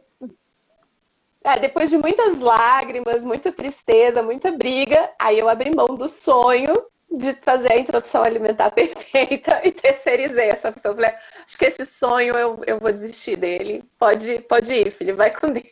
[1.43, 6.73] É, depois de muitas lágrimas, muita tristeza, muita briga, aí eu abri mão do sonho
[7.11, 10.91] de fazer a introdução alimentar perfeita e terceirizei essa pessoa.
[10.91, 11.13] Eu falei,
[11.45, 13.83] acho que esse sonho eu, eu vou desistir dele.
[13.97, 15.63] Pode, pode ir, filho, vai com Deus.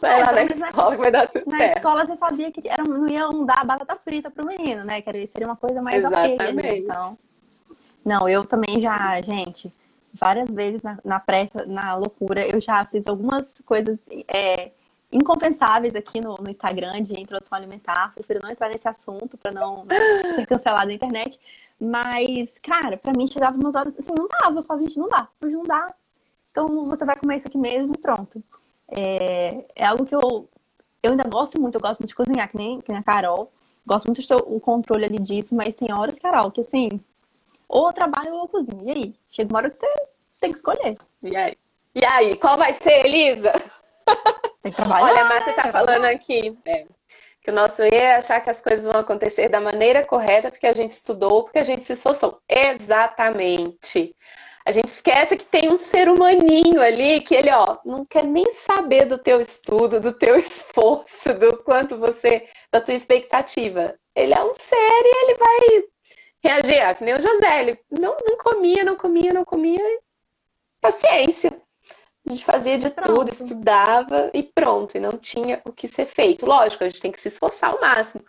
[0.00, 1.76] Vai é, lá na escola que vai dar tudo Na certo.
[1.78, 5.00] escola você sabia que era, não iam dar batata frita pro menino, né?
[5.00, 6.34] Que seria uma coisa mais Exatamente.
[6.34, 7.18] ok ali, então.
[8.04, 9.72] Não, eu também já, gente,
[10.14, 13.98] várias vezes na, na pressa, na loucura, eu já fiz algumas coisas
[14.28, 14.70] é,
[15.12, 18.12] incompensáveis aqui no, no, Instagram de introdução alimentar.
[18.14, 19.86] Prefiro não entrar nesse assunto para não
[20.36, 21.38] ser cancelado na internet.
[21.80, 24.60] Mas, cara, para mim chegava umas horas assim, não dava.
[24.60, 25.94] Eu falava, gente, não dá, hoje não dá.
[26.50, 28.42] Então você vai comer isso aqui mesmo e pronto.
[28.88, 30.48] É, é algo que eu,
[31.02, 33.50] eu ainda gosto muito, eu gosto muito de cozinhar, que nem, que nem a Carol.
[33.86, 37.00] Gosto muito de ter o controle ali disso, mas tem horas, Carol, que assim,
[37.74, 38.88] ou trabalho ou eu cozinho.
[38.88, 39.14] E aí?
[39.32, 40.94] Chega uma hora que você tem que escolher.
[41.22, 41.56] E aí?
[41.92, 43.52] E aí, qual vai ser, Elisa?
[44.62, 45.06] Tem que trabalhar.
[45.06, 46.86] Olha, a Márcia tá falando aqui é,
[47.42, 50.66] que o nosso erro é achar que as coisas vão acontecer da maneira correta porque
[50.66, 52.40] a gente estudou, porque a gente se esforçou.
[52.48, 54.16] Exatamente.
[54.66, 58.50] A gente esquece que tem um ser humaninho ali que ele, ó, não quer nem
[58.52, 63.94] saber do teu estudo, do teu esforço, do quanto você, da tua expectativa.
[64.16, 65.93] Ele é um ser e ele vai
[66.44, 69.80] reagir, ó, que nem o José, ele não, não comia, não comia, não comia.
[70.80, 71.52] Paciência.
[72.26, 73.14] A gente fazia de pronto.
[73.14, 76.46] tudo, estudava e pronto, e não tinha o que ser feito.
[76.46, 78.24] Lógico, a gente tem que se esforçar ao máximo.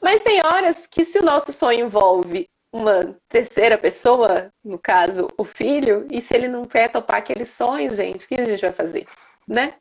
[0.00, 5.44] Mas tem horas que se o nosso sonho envolve uma terceira pessoa, no caso, o
[5.44, 8.72] filho, e se ele não quer topar aquele sonho, gente, o que a gente vai
[8.72, 9.06] fazer,
[9.46, 9.74] né?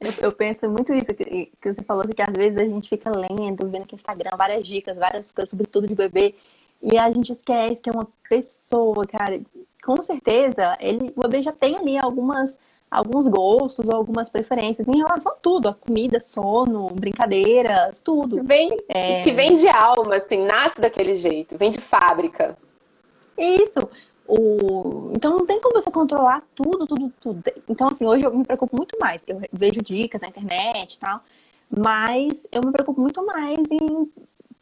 [0.00, 3.10] Eu, eu penso muito isso que, que você falou, que às vezes a gente fica
[3.10, 6.34] lendo, vendo no Instagram várias dicas, várias coisas sobre tudo de bebê,
[6.82, 9.40] e a gente esquece que é uma pessoa, cara.
[9.84, 12.56] Com certeza, ele, o bebê já tem ali algumas
[12.90, 18.42] alguns gostos ou algumas preferências em relação a tudo, a comida, sono, brincadeiras, tudo.
[18.42, 19.22] Vem, é...
[19.22, 22.56] Que vem de alma, assim, nasce daquele jeito, vem de fábrica.
[23.36, 23.88] Isso.
[24.26, 25.10] O...
[25.14, 27.42] Então não tem como você controlar tudo, tudo, tudo.
[27.68, 29.22] Então, assim, hoje eu me preocupo muito mais.
[29.26, 31.20] Eu vejo dicas na internet e tal,
[31.70, 34.10] mas eu me preocupo muito mais em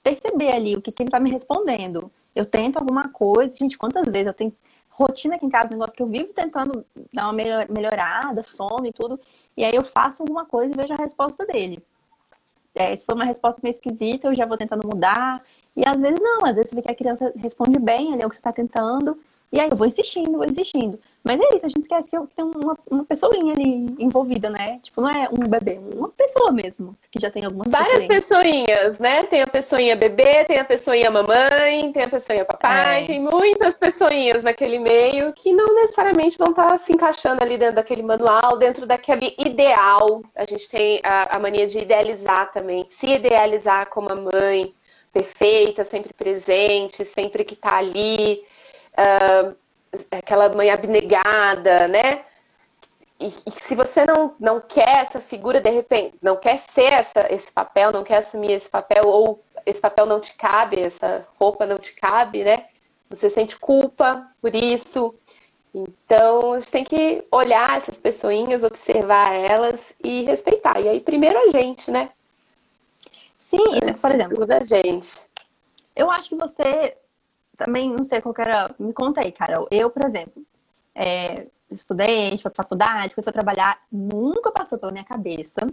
[0.06, 2.12] perceber ali o que, que ele está me respondendo.
[2.32, 4.54] Eu tento alguma coisa, gente, quantas vezes eu tenho
[4.88, 7.32] rotina aqui em casa, um negócio que eu vivo tentando dar uma
[7.68, 9.18] melhorada, sono e tudo.
[9.56, 11.82] E aí eu faço alguma coisa e vejo a resposta dele.
[12.72, 15.42] É, se for uma resposta meio esquisita, eu já vou tentando mudar.
[15.74, 18.26] E às vezes não, às vezes você vê que a criança responde bem ali é
[18.26, 19.18] o que você está tentando.
[19.52, 20.98] E aí eu vou insistindo, vou insistindo.
[21.22, 24.78] Mas é isso, a gente esquece que tem uma, uma pessoinha ali envolvida, né?
[24.82, 29.24] Tipo, não é um bebê, uma pessoa mesmo, que já tem algumas Várias pessoinhas, né?
[29.24, 33.06] Tem a pessoinha bebê, tem a pessoinha mamãe, tem a pessoinha papai, é.
[33.06, 38.02] tem muitas pessoinhas naquele meio que não necessariamente vão estar se encaixando ali dentro daquele
[38.02, 40.22] manual, dentro daquele ideal.
[40.34, 44.72] A gente tem a, a mania de idealizar também, se idealizar como a mãe,
[45.12, 48.44] perfeita, sempre presente, sempre que está ali,
[48.98, 49.56] uh,
[50.10, 52.24] aquela mãe abnegada, né?
[53.18, 57.26] E, e, se você não, não quer essa figura, de repente, não quer ser essa,
[57.32, 61.64] esse papel, não quer assumir esse papel, ou esse papel não te cabe, essa roupa
[61.64, 62.66] não te cabe, né?
[63.08, 65.14] Você sente culpa por isso.
[65.74, 70.80] Então, a gente tem que olhar essas pessoinhas, observar elas e respeitar.
[70.80, 72.10] E aí, primeiro a gente, né?
[73.38, 74.46] Sim, Antes por exemplo.
[74.46, 75.20] Da gente.
[75.94, 76.96] Eu acho que você
[77.56, 78.74] também, não sei qual era.
[78.78, 79.66] Me conta aí, Carol.
[79.70, 80.44] Eu, por exemplo,
[80.94, 85.66] é, estudei, fui pra faculdade, comecei a trabalhar, nunca passou pela minha cabeça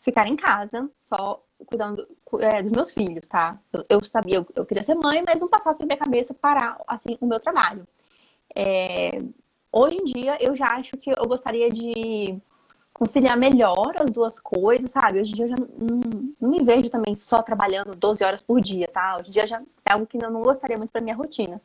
[0.00, 2.06] ficar em casa, só cuidando
[2.40, 3.58] é, dos meus filhos, tá?
[3.72, 6.80] Eu, eu sabia, eu, eu, queria ser mãe, mas não passava pela minha cabeça parar,
[6.86, 7.86] assim, o meu trabalho.
[8.54, 9.22] É,
[9.70, 12.36] hoje em dia, eu já acho que eu gostaria de
[13.02, 15.20] conciliar melhor as duas coisas, sabe?
[15.20, 16.00] Hoje em dia eu já não,
[16.40, 19.16] não, me vejo também só trabalhando 12 horas por dia, tá?
[19.18, 21.60] Hoje em dia já é algo que eu não gostaria muito pra minha rotina.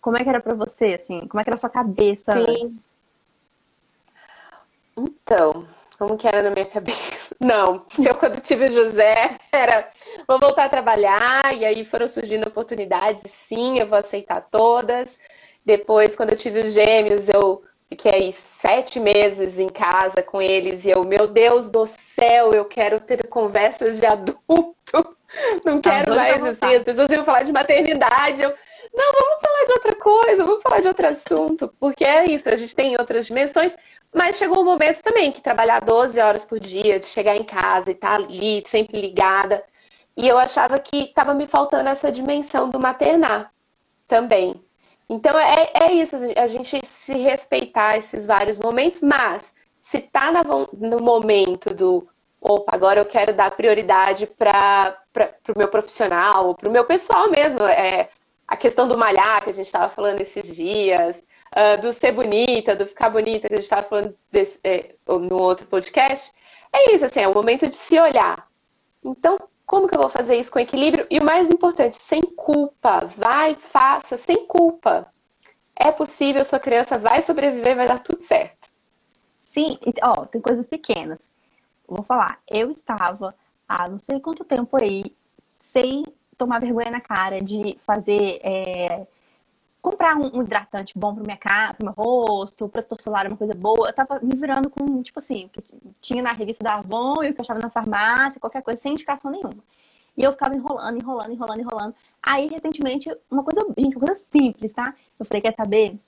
[0.00, 1.26] Como é que era pra você, assim?
[1.28, 2.32] Como é que era a sua cabeça?
[2.32, 2.80] Sim.
[4.96, 5.66] Então,
[5.98, 7.36] como que era na minha cabeça?
[7.38, 9.90] Não, eu quando tive o José era,
[10.26, 15.18] vou voltar a trabalhar, e aí foram surgindo oportunidades, sim, eu vou aceitar todas.
[15.66, 20.90] Depois, quando eu tive os gêmeos, eu fiquei sete meses em casa com eles, e
[20.90, 25.16] eu, meu Deus do céu, eu quero ter conversas de adulto,
[25.64, 28.52] não tá quero mais assim, as pessoas iam falar de maternidade, eu,
[28.94, 32.56] não, vamos falar de outra coisa, vamos falar de outro assunto, porque é isso, a
[32.56, 33.76] gente tem outras dimensões,
[34.14, 37.90] mas chegou um momento também que trabalhar 12 horas por dia, de chegar em casa
[37.90, 39.62] e estar tá ali, sempre ligada.
[40.14, 43.50] E eu achava que estava me faltando essa dimensão do maternar
[44.06, 44.62] também.
[45.12, 50.42] Então é, é isso, a gente se respeitar esses vários momentos, mas se tá na,
[50.42, 52.08] no momento do
[52.40, 54.96] opa, agora eu quero dar prioridade para
[55.54, 57.62] o meu profissional, para o meu pessoal mesmo.
[57.62, 58.08] É,
[58.48, 61.22] a questão do malhar que a gente estava falando esses dias,
[61.54, 65.40] uh, do ser bonita, do ficar bonita, que a gente estava falando desse, é, no
[65.42, 66.32] outro podcast,
[66.72, 68.48] é isso, assim, é o momento de se olhar.
[69.04, 71.06] Então, como que eu vou fazer isso com equilíbrio?
[71.10, 73.06] E o mais importante, sem culpa.
[73.16, 75.06] Vai, faça, sem culpa.
[75.74, 78.68] É possível, sua criança vai sobreviver, vai dar tudo certo.
[79.44, 81.18] Sim, ó, tem coisas pequenas.
[81.86, 83.34] Vou falar, eu estava
[83.68, 85.14] há não sei quanto tempo aí,
[85.58, 86.04] sem
[86.38, 89.06] tomar vergonha na cara de fazer é,
[89.82, 93.52] comprar um, um hidratante bom pro minha cara, pro meu rosto, protetor solar, uma coisa
[93.52, 93.88] boa.
[93.88, 95.60] Eu tava me virando com, tipo assim, que
[96.00, 98.92] tinha na revista da Avon e o que eu achava na farmácia, qualquer coisa, sem
[98.92, 99.62] indicação nenhuma.
[100.16, 101.94] E eu ficava enrolando, enrolando, enrolando, enrolando.
[102.22, 104.94] Aí, recentemente, uma coisa, uma coisa simples, tá?
[105.18, 105.98] Eu falei, quer saber?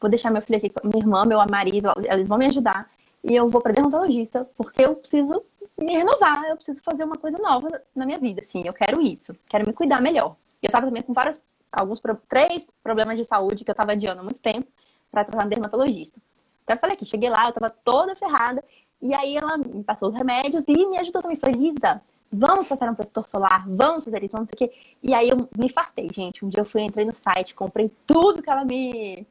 [0.00, 2.90] Vou deixar meu filho aqui, minha irmã, meu marido, eles vão me ajudar.
[3.22, 5.40] E eu vou pra dermatologista, porque eu preciso
[5.78, 8.62] me renovar, eu preciso fazer uma coisa nova na minha vida, assim.
[8.66, 10.36] Eu quero isso, quero me cuidar melhor.
[10.62, 11.40] Eu tava também com várias
[11.76, 14.66] alguns três problemas de saúde que eu estava adiando há muito tempo
[15.10, 16.20] para tratar no dermatologista.
[16.62, 18.64] Então eu falei que cheguei lá, eu estava toda ferrada,
[19.00, 21.36] e aí ela me passou os remédios e me ajudou também.
[21.36, 22.00] Falei, Lisa,
[22.32, 24.72] vamos passar um protetor solar, vamos fazer isso, não sei o quê.
[25.02, 26.44] E aí eu me fartei, gente.
[26.44, 29.26] Um dia eu fui, entrei no site, comprei tudo que ela me,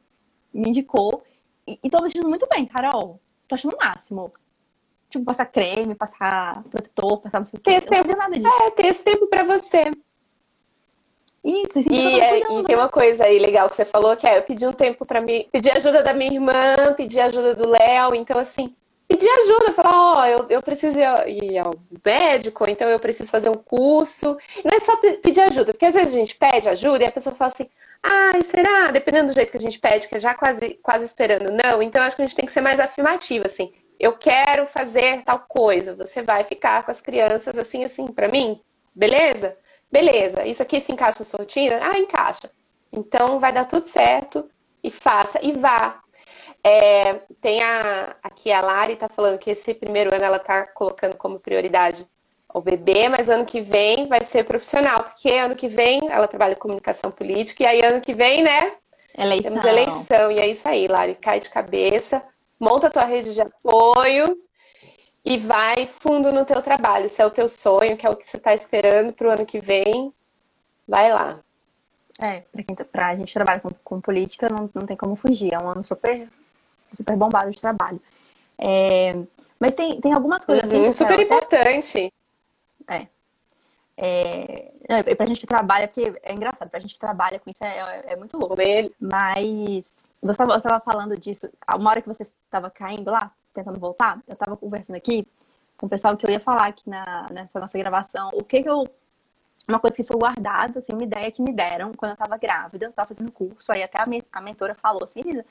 [0.52, 1.24] me indicou.
[1.66, 3.20] E, e tô me sentindo muito bem, Carol.
[3.48, 4.32] Tô achando o máximo.
[5.10, 7.70] Tipo, passar creme, passar protetor, passar não sei o quê.
[7.70, 8.48] Tem esse tempo, nada disso.
[8.48, 9.90] É, ter esse tempo pra você.
[11.44, 14.42] Isso, e, é, e tem uma coisa aí legal que você falou, que é eu
[14.42, 18.38] pedi um tempo para mim, pedir ajuda da minha irmã, pedir ajuda do Léo, então
[18.38, 18.74] assim,
[19.06, 23.50] pedir ajuda, falar, ó, oh, eu, eu preciso ir ao médico, então eu preciso fazer
[23.50, 24.38] um curso.
[24.64, 27.36] Não é só pedir ajuda, porque às vezes a gente pede ajuda e a pessoa
[27.36, 27.68] fala assim,
[28.02, 28.90] ai, será?
[28.90, 32.02] Dependendo do jeito que a gente pede, que é já quase, quase esperando não, então
[32.02, 35.94] acho que a gente tem que ser mais afirmativo, assim, eu quero fazer tal coisa,
[35.94, 38.60] você vai ficar com as crianças assim, assim, para mim,
[38.94, 39.56] beleza?
[39.94, 41.78] Beleza, isso aqui se encaixa na sua rotina?
[41.80, 42.50] Ah, encaixa.
[42.92, 44.50] Então vai dar tudo certo
[44.82, 46.00] e faça e vá.
[46.64, 51.14] É, tem a, aqui a Lari tá falando que esse primeiro ano ela tá colocando
[51.14, 52.04] como prioridade
[52.52, 56.54] o bebê, mas ano que vem vai ser profissional, porque ano que vem ela trabalha
[56.54, 58.72] em comunicação política e aí ano que vem, né?
[59.16, 59.52] Eleição.
[59.52, 62.20] Temos eleição e é isso aí, Lari, cai de cabeça,
[62.58, 64.36] monta a tua rede de apoio
[65.24, 67.08] e vai fundo no teu trabalho.
[67.08, 69.46] Se é o teu sonho, que é o que você está esperando para o ano
[69.46, 70.12] que vem,
[70.86, 71.40] vai lá.
[72.20, 75.54] É, para quem tá, pra gente trabalha com, com política, não, não tem como fugir.
[75.54, 76.28] É um ano super,
[76.92, 78.00] super bombado de trabalho.
[78.58, 79.16] É,
[79.58, 82.12] mas tem, tem algumas coisas uhum, assim, super importante.
[82.86, 83.08] Até...
[83.96, 87.64] É, é, pra gente que trabalha, porque é engraçado, pra gente que trabalha com isso
[87.64, 88.56] é, é, é muito louco.
[89.00, 94.36] Mas você estava falando disso, uma hora que você estava caindo lá, tentando voltar, eu
[94.36, 95.26] tava conversando aqui
[95.76, 98.68] com o pessoal que eu ia falar aqui na, nessa nossa gravação, o que que
[98.68, 98.84] eu
[99.66, 102.86] uma coisa que foi guardada, assim, uma ideia que me deram quando eu tava grávida,
[102.86, 105.44] eu tava fazendo curso, aí até a, me a mentora falou assim, Elisa,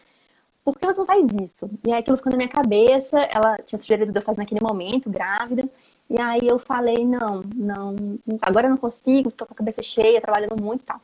[0.64, 1.70] por que você não faz isso?
[1.86, 5.10] E aí aquilo ficou na minha cabeça, ela tinha sugerido de eu fazer naquele momento,
[5.10, 5.68] grávida,
[6.10, 7.96] e aí eu falei, não, não,
[8.42, 11.02] agora eu não consigo, tô com a cabeça cheia, trabalhando muito e tal.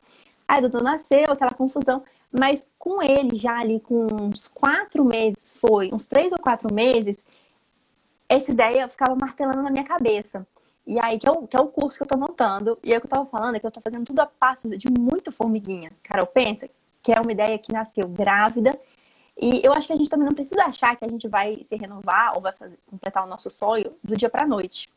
[0.49, 5.53] Aí o doutor nasceu, aquela confusão, mas com ele já ali com uns quatro meses,
[5.53, 7.23] foi, uns três ou quatro meses,
[8.27, 10.47] essa ideia ficava martelando na minha cabeça.
[10.87, 12.79] E aí, que é, o, que é o curso que eu tô montando.
[12.83, 14.75] E é o que eu tava falando, é que eu tô fazendo tudo a passos
[14.75, 15.91] de muito formiguinha.
[16.01, 16.67] Carol, pensa
[17.03, 18.75] que é uma ideia que nasceu grávida.
[19.39, 21.75] E eu acho que a gente também não precisa achar que a gente vai se
[21.75, 24.89] renovar ou vai fazer, completar o nosso sonho do dia pra noite.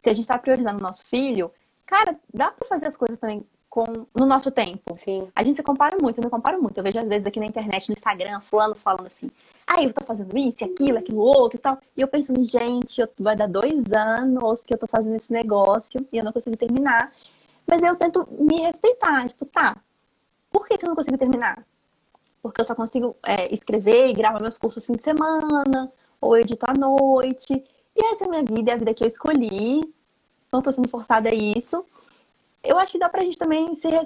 [0.00, 1.50] Se a gente tá priorizando o nosso filho,
[1.84, 4.98] cara, dá pra fazer as coisas também com, no nosso tempo.
[4.98, 5.28] Sim.
[5.34, 6.76] A gente se compara muito, eu me comparo muito.
[6.76, 9.30] Eu vejo às vezes aqui na internet, no Instagram, fulano falando assim,
[9.66, 11.78] ah, eu tô fazendo isso, aquilo, aquilo outro e tal.
[11.96, 16.06] E eu pensando, gente, eu, vai dar dois anos que eu tô fazendo esse negócio
[16.12, 17.10] e eu não consigo terminar.
[17.66, 19.74] Mas eu tento me respeitar, tipo, tá,
[20.50, 21.64] por que, que eu não consigo terminar?
[22.42, 26.66] Porque eu só consigo é, escrever e gravar meus cursos fim de semana, ou edito
[26.68, 27.64] à noite.
[27.96, 29.80] E essa é a minha vida, é a vida que eu escolhi.
[30.52, 31.86] Não tô sendo forçada a isso
[32.62, 34.00] eu acho que dá pra gente também ser,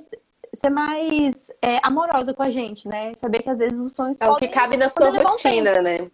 [0.61, 3.15] ser mais é, amorosa com a gente, né?
[3.15, 4.17] Saber que às vezes os sonhos.
[4.21, 6.11] É o que cabe na sua rotina, né?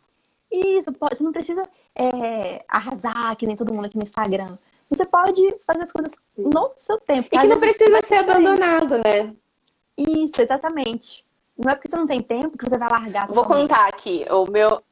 [0.50, 4.58] Isso, pode, você não precisa é, arrasar que nem todo mundo aqui no Instagram.
[4.90, 7.28] Você pode fazer as coisas no seu tempo.
[7.32, 9.34] E que não precisa ser abandonado, né?
[9.96, 11.24] Isso, exatamente.
[11.56, 13.28] Não é porque você não tem tempo que você vai largar.
[13.28, 14.26] Vou contar aqui.
[14.30, 14.82] O meu.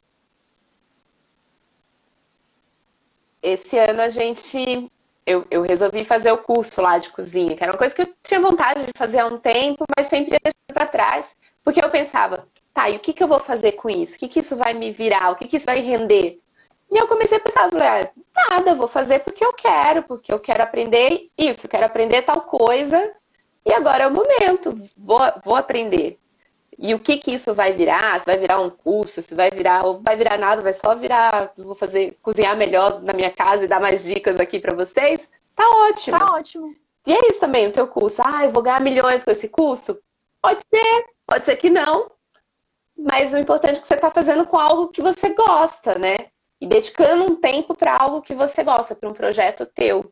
[3.43, 4.91] Esse ano a gente
[5.31, 8.15] eu, eu, resolvi fazer o curso lá de cozinha, que era uma coisa que eu
[8.23, 12.47] tinha vontade de fazer há um tempo, mas sempre ia para trás, porque eu pensava,
[12.75, 14.17] tá, e o que, que eu vou fazer com isso?
[14.17, 15.31] O que, que isso vai me virar?
[15.31, 16.41] O que, que isso vai render?
[16.91, 18.11] E eu comecei a pensar, falei, ah,
[18.51, 23.13] nada, vou fazer porque eu quero, porque eu quero aprender isso, quero aprender tal coisa,
[23.65, 26.19] e agora é o momento, vou, vou aprender.
[26.83, 28.19] E o que que isso vai virar?
[28.19, 31.53] Se vai virar um curso, se vai virar, ou vai virar nada, vai só virar,
[31.55, 35.31] vou fazer cozinhar melhor na minha casa e dar mais dicas aqui para vocês?
[35.55, 36.19] Tá ótimo.
[36.19, 36.75] Tá ótimo.
[37.07, 38.23] E é isso também, o teu curso.
[38.25, 40.01] Ah, eu vou ganhar milhões com esse curso?
[40.41, 42.11] Pode ser, pode ser que não.
[42.97, 46.17] Mas o importante é que você está fazendo com algo que você gosta, né?
[46.59, 50.11] E dedicando um tempo para algo que você gosta, para um projeto teu.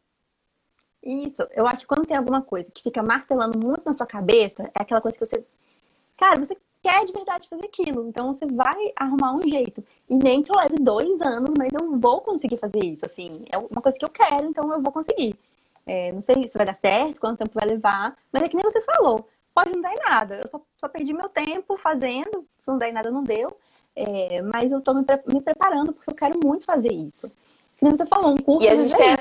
[1.03, 4.65] Isso, eu acho que quando tem alguma coisa que fica martelando muito na sua cabeça,
[4.65, 5.43] é aquela coisa que você
[6.19, 8.07] cara, você quer de verdade fazer aquilo.
[8.09, 9.83] Então você vai arrumar um jeito.
[10.09, 13.07] E nem que eu leve dois anos, mas eu vou conseguir fazer isso.
[13.07, 15.35] Assim, é uma coisa que eu quero, então eu vou conseguir.
[15.87, 18.65] É, não sei se vai dar certo, quanto tempo vai levar, mas é que nem
[18.65, 19.27] você falou.
[19.55, 20.41] Pode não dar em nada.
[20.43, 22.47] Eu só, só perdi meu tempo fazendo.
[22.59, 23.57] Se não der em nada, não deu.
[23.97, 27.31] É, mas eu tô me, pre me, preparando porque eu quero muito fazer isso.
[27.81, 28.67] Como você falou, um curso.
[28.67, 29.17] E a gente é.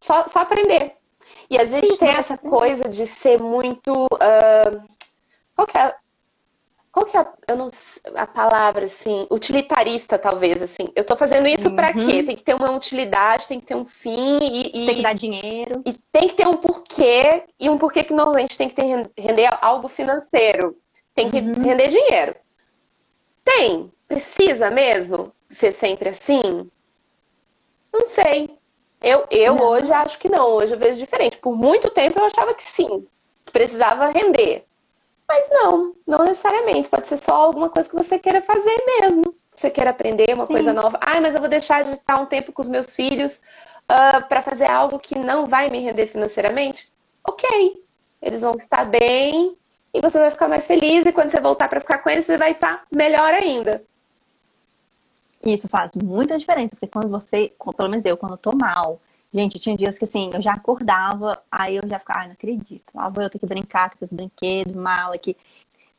[0.00, 0.96] Só, só aprender.
[1.54, 4.06] E às vezes tem essa coisa de ser muito.
[4.06, 4.82] Uh,
[5.54, 5.94] qual que é,
[6.90, 7.68] qual que é a, eu não,
[8.16, 10.88] a palavra, assim, utilitarista, talvez, assim.
[10.96, 11.76] Eu tô fazendo isso uhum.
[11.76, 12.24] para quê?
[12.24, 15.14] Tem que ter uma utilidade, tem que ter um fim e, e, Tem que dar
[15.14, 15.80] dinheiro.
[15.86, 19.48] E tem que ter um porquê, e um porquê que normalmente tem que ter, render
[19.60, 20.76] algo financeiro.
[21.14, 21.52] Tem que uhum.
[21.52, 22.34] render dinheiro.
[23.44, 23.92] Tem.
[24.08, 26.68] Precisa mesmo ser sempre assim?
[27.92, 28.58] Não sei.
[29.00, 31.36] Eu, eu hoje acho que não, hoje eu vejo diferente.
[31.38, 33.06] Por muito tempo eu achava que sim,
[33.44, 34.64] que precisava render.
[35.28, 36.88] Mas não, não necessariamente.
[36.88, 39.34] Pode ser só alguma coisa que você queira fazer mesmo.
[39.54, 40.52] Você queira aprender uma sim.
[40.52, 40.98] coisa nova.
[41.00, 44.20] Ah, mas eu vou deixar de estar um tempo com os meus filhos uh, ah,
[44.20, 46.92] para fazer algo que não vai me render financeiramente?
[47.26, 47.48] Ok.
[48.20, 49.56] Eles vão estar bem
[49.92, 51.06] e você vai ficar mais feliz.
[51.06, 53.82] E quando você voltar para ficar com eles, você vai estar melhor ainda.
[55.44, 59.00] Isso faz muita diferença, porque quando você, pelo menos eu, quando eu tô mal,
[59.32, 62.84] gente, tinha dias que assim, eu já acordava, aí eu já ficava, ai, não acredito,
[62.94, 65.36] lá vou eu ter que brincar com esses brinquedos, mala aqui.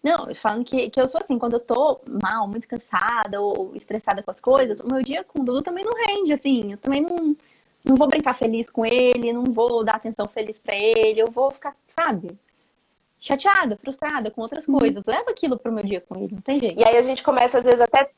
[0.04, 4.22] Não, falando que, que eu sou assim, quando eu tô mal, muito cansada ou estressada
[4.24, 7.02] com as coisas, o meu dia com o Dudu também não rende, assim, eu também
[7.02, 7.36] não,
[7.84, 11.52] não vou brincar feliz com ele, não vou dar atenção feliz para ele, eu vou
[11.52, 12.38] ficar, sabe,
[13.20, 14.78] chateada, frustrada com outras uhum.
[14.78, 15.04] coisas.
[15.06, 16.80] Leva aquilo pro meu dia com ele, não tem jeito.
[16.80, 18.12] E aí a gente começa, às vezes, até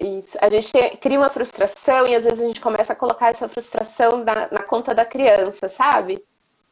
[0.00, 0.38] isso.
[0.40, 4.24] A gente cria uma frustração e às vezes a gente começa a colocar essa frustração
[4.24, 6.22] na, na conta da criança, sabe?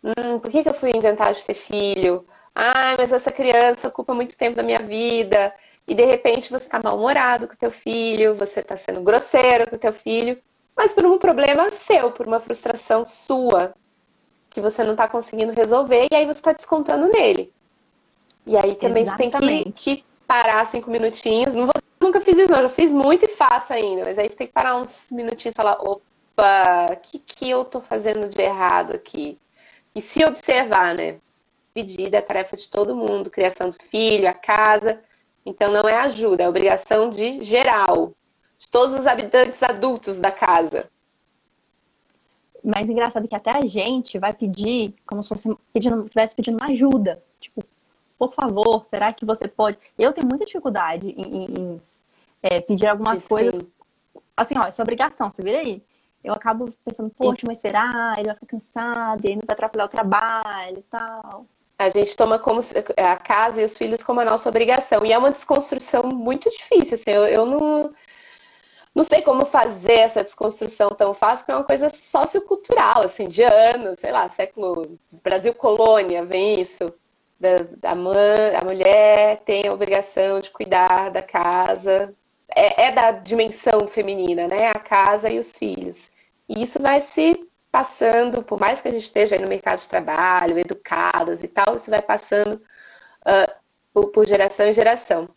[0.03, 2.25] Hum, por que, que eu fui inventar de ter filho?
[2.55, 5.53] Ah, mas essa criança ocupa muito tempo da minha vida.
[5.87, 9.77] E de repente você está mal-humorado com o teu filho, você está sendo grosseiro com
[9.77, 10.39] o teu filho,
[10.77, 13.73] mas por um problema seu, por uma frustração sua,
[14.51, 17.53] que você não está conseguindo resolver, e aí você está descontando nele.
[18.47, 19.37] E aí também Exatamente.
[19.39, 21.55] você tem que, que parar cinco minutinhos.
[21.55, 22.63] Não vou, nunca fiz isso, não.
[22.63, 24.05] Já fiz muito e faço ainda.
[24.05, 27.65] Mas aí você tem que parar uns minutinhos e falar, opa, o que, que eu
[27.65, 29.39] tô fazendo de errado aqui?
[29.95, 31.19] E se observar, né?
[31.73, 35.01] Pedida é tarefa de todo mundo, criação do filho, a casa.
[35.45, 38.13] Então não é ajuda, é obrigação de geral,
[38.59, 40.91] de todos os habitantes adultos da casa.
[42.65, 46.73] Mas engraçado que até a gente vai pedir, como se fosse pedindo, estivesse pedindo uma
[46.73, 47.23] ajuda.
[47.39, 47.63] Tipo,
[48.19, 49.79] por favor, será que você pode?
[49.99, 51.83] Eu tenho muita dificuldade em, em
[52.43, 53.29] é, pedir algumas Sim.
[53.29, 53.65] coisas.
[54.37, 55.83] Assim, ó, isso é obrigação, você vira aí.
[56.23, 58.15] Eu acabo pensando, poxa, mas será?
[58.17, 61.47] Ele vai ficar cansado, e ainda vai atrapalhar o trabalho e tal.
[61.79, 62.61] A gente toma como
[62.97, 65.05] a casa e os filhos como a nossa obrigação.
[65.05, 66.95] E é uma desconstrução muito difícil.
[66.95, 67.95] Assim, eu, eu não,
[68.95, 73.43] não sei como fazer essa desconstrução tão fácil, porque é uma coisa sociocultural, assim, de
[73.43, 76.93] anos, sei lá, século Brasil colônia, vem isso.
[77.39, 82.15] Da, a, mãe, a mulher tem a obrigação de cuidar da casa,
[82.55, 84.69] é, é da dimensão feminina, né?
[84.69, 86.11] A casa e os filhos.
[86.49, 90.59] E isso vai se passando, por mais que a gente esteja no mercado de trabalho,
[90.59, 93.53] educadas e tal, isso vai passando uh,
[93.93, 95.29] por, por, geração em geração.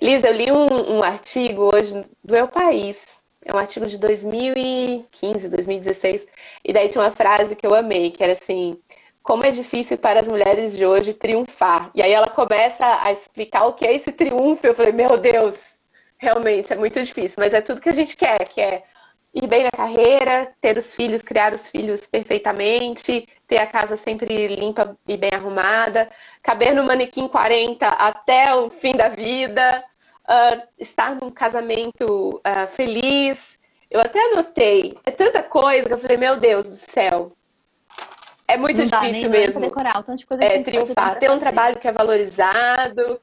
[0.00, 5.48] Lisa, eu li um, um artigo hoje do El País, é um artigo de 2015,
[5.50, 6.26] 2016,
[6.64, 8.78] e daí tinha uma frase que eu amei, que era assim:
[9.22, 11.90] como é difícil para as mulheres de hoje triunfar.
[11.94, 14.66] E aí ela começa a explicar o que é esse triunfo.
[14.66, 15.74] Eu falei, meu Deus,
[16.18, 18.82] realmente é muito difícil, mas é tudo que a gente quer, que é
[19.34, 24.46] ir bem na carreira, ter os filhos, criar os filhos perfeitamente, ter a casa sempre
[24.48, 26.10] limpa e bem arrumada,
[26.42, 29.84] caber no manequim 40 até o fim da vida,
[30.24, 33.58] uh, estar num casamento uh, feliz.
[33.90, 37.32] Eu até anotei, é tanta coisa que eu falei, meu Deus do céu.
[38.52, 39.60] É muito Não difícil mesmo.
[39.60, 43.20] Decorar, tanto de coisa é, triunfar, ter um trabalho que é valorizado.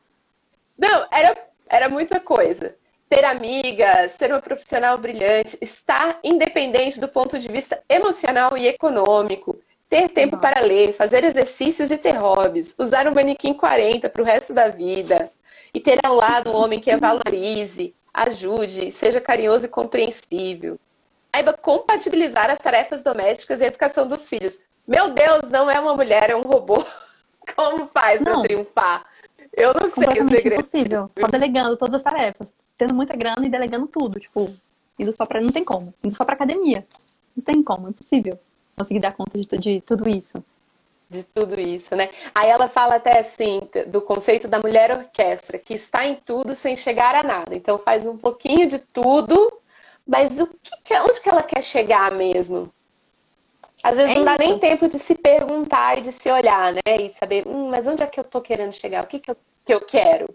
[0.77, 1.37] Não, era,
[1.69, 2.75] era muita coisa
[3.09, 9.59] ter amigas, ser uma profissional brilhante, estar independente do ponto de vista emocional e econômico,
[9.89, 10.47] ter tempo Nossa.
[10.47, 14.67] para ler, fazer exercícios e ter hobbies, usar um manequim 40 para o resto da
[14.67, 15.31] vida
[15.73, 20.79] e ter ao lado um homem que a valorize, ajude, seja carinhoso e compreensível.
[21.35, 24.61] Saiba compatibilizar as tarefas domésticas e a educação dos filhos.
[24.89, 26.83] Meu Deus, não é uma mulher, é um robô.
[27.55, 29.05] Como faz para triunfar?
[29.53, 30.55] Eu não sei o segredo.
[30.55, 31.11] impossível.
[31.19, 32.55] Só delegando todas as tarefas.
[32.77, 34.19] Tendo muita grana e delegando tudo.
[34.19, 34.49] Tipo,
[34.97, 35.39] indo só pra.
[35.39, 35.93] Não tem como.
[36.03, 36.83] Indo só pra academia.
[37.35, 38.39] Não tem como, é impossível
[38.79, 40.43] conseguir dar conta de, de tudo isso.
[41.09, 42.09] De tudo isso, né?
[42.33, 46.77] Aí ela fala até assim, do conceito da mulher orquestra, que está em tudo sem
[46.77, 47.55] chegar a nada.
[47.55, 49.51] Então faz um pouquinho de tudo,
[50.07, 50.47] mas o
[50.83, 52.71] que, onde que ela quer chegar mesmo?
[53.83, 54.43] Às vezes é não dá isso.
[54.43, 56.81] nem tempo de se perguntar e de se olhar, né?
[56.99, 59.03] E saber, hum, mas onde é que eu tô querendo chegar?
[59.03, 60.33] O que, que, eu, que eu quero?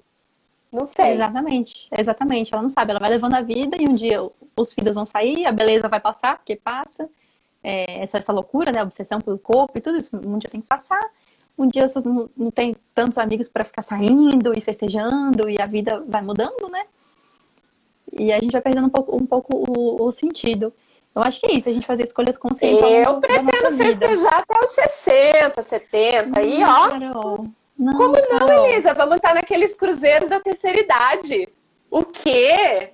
[0.72, 1.12] Não sei.
[1.12, 2.53] Exatamente, exatamente.
[2.53, 4.18] Ela não sabe, ela vai levando a vida e um dia
[4.57, 7.09] os filhos vão sair, a beleza vai passar, porque passa.
[7.62, 8.80] É, essa, essa loucura, né?
[8.80, 11.01] A obsessão pelo corpo e tudo isso, um dia tem que passar.
[11.57, 15.66] Um dia você não, não tem tantos amigos para ficar saindo e festejando e a
[15.66, 16.84] vida vai mudando, né?
[18.12, 20.72] E a gente vai perdendo um pouco, um pouco o, o sentido.
[21.14, 23.06] Eu acho que é isso, a gente fazer escolhas conscientes.
[23.06, 26.40] Eu pretendo festejar até os 60, 70.
[26.40, 26.88] Hum, e ó.
[26.88, 27.46] Carol.
[27.78, 28.66] Não, como não, Carol.
[28.66, 28.94] Elisa?
[28.94, 31.48] Vamos estar naqueles cruzeiros da terceira idade.
[31.90, 32.90] O quê?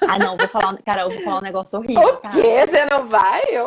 [0.00, 2.14] Ah, não, vou falar, cara, eu vou falar um negócio horrível.
[2.14, 2.66] O quê?
[2.66, 3.42] Você não vai?
[3.50, 3.66] Eu...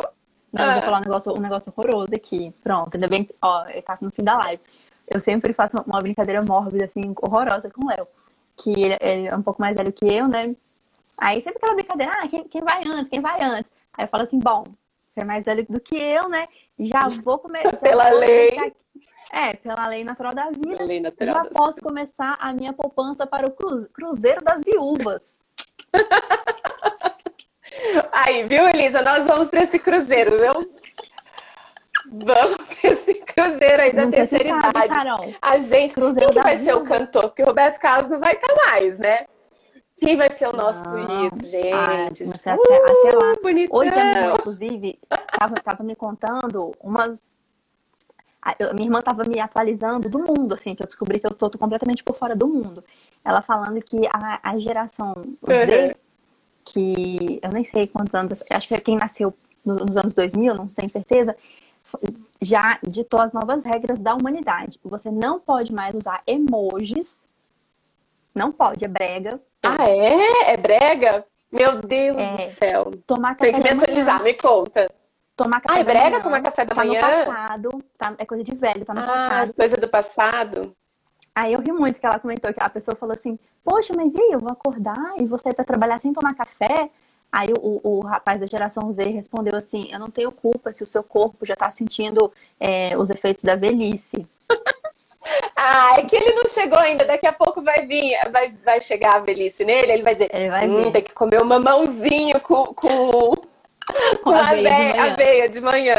[0.52, 0.66] Não, ah.
[0.66, 0.82] eu vou ah.
[0.82, 2.52] falar um negócio, um negócio horroroso aqui.
[2.62, 4.62] Pronto, ainda bem, ó, ele tá no fim da live.
[5.10, 8.06] Eu sempre faço uma brincadeira mórbida, assim, horrorosa com o Léo.
[8.56, 10.54] Que ele, ele, é um pouco mais velho que eu, né?
[11.16, 13.70] Aí sempre aquela brincadeira, ah, quem, quem vai antes, quem vai antes?
[13.96, 14.64] Aí eu falo assim, bom,
[15.00, 16.46] você é mais velho do que eu, né?
[16.78, 17.76] Já vou começar.
[17.76, 18.74] pela lei.
[19.32, 20.84] É, pela lei natural da vida.
[20.84, 21.88] Lei natural já posso vida.
[21.88, 25.34] começar a minha poupança para o Cruzeiro das Viúvas.
[28.12, 29.02] Aí, viu, Elisa?
[29.02, 30.52] Nós vamos para esse cruzeiro, viu?
[32.06, 35.36] Vamos para esse cruzeiro aí da terceira idade.
[35.40, 37.24] A gente, cruzeiro quem que vai ser o cantor?
[37.24, 39.26] Porque o Roberto Carlos não vai estar mais, né?
[40.04, 41.72] Quem vai ser o nosso bonito, gente?
[41.72, 43.32] Ai, uh, até, até lá.
[43.42, 43.78] Bonitão.
[43.78, 47.30] Hoje a minha, inclusive, tava, tava me contando umas.
[48.42, 51.48] A, minha irmã tava me atualizando do mundo, assim, que eu descobri que eu tô,
[51.48, 52.84] tô completamente por fora do mundo.
[53.24, 55.14] Ela falando que a, a geração
[55.46, 55.94] Z, uhum.
[56.66, 59.32] que eu nem sei quantos anos, acho que é quem nasceu
[59.64, 61.34] nos anos 2000, não tenho certeza,
[62.42, 64.78] já ditou as novas regras da humanidade.
[64.84, 67.26] Você não pode mais usar emojis,
[68.34, 70.52] não pode, é brega, ah, é?
[70.52, 71.24] É brega?
[71.50, 72.90] Meu Deus é, do céu.
[73.06, 74.90] Tomar café Tem que me atualizar, me conta.
[75.36, 77.00] Tomar café ah, é brega manhã, tomar café da tá manhã?
[77.00, 79.54] No passado, tá, é coisa de velho, tá no ah, passado.
[79.54, 80.76] coisa do passado.
[81.34, 84.20] Aí eu ri muito que ela comentou que a pessoa falou assim: Poxa, mas e
[84.20, 86.90] aí, eu vou acordar e você vai trabalhar sem tomar café?
[87.32, 90.86] Aí o, o, rapaz da geração Z respondeu assim: Eu não tenho culpa se o
[90.86, 94.24] seu corpo já está sentindo é, os efeitos da velhice.
[95.66, 97.06] ah, é que ele não chegou ainda.
[97.06, 99.92] Daqui a pouco vai vir, vai, vai chegar a velhice nele.
[99.92, 103.34] Ele vai dizer: ele vai hum, tem que comer um mamãozinho com, com,
[104.22, 105.96] com, aveia, aveia, de aveia de manhã.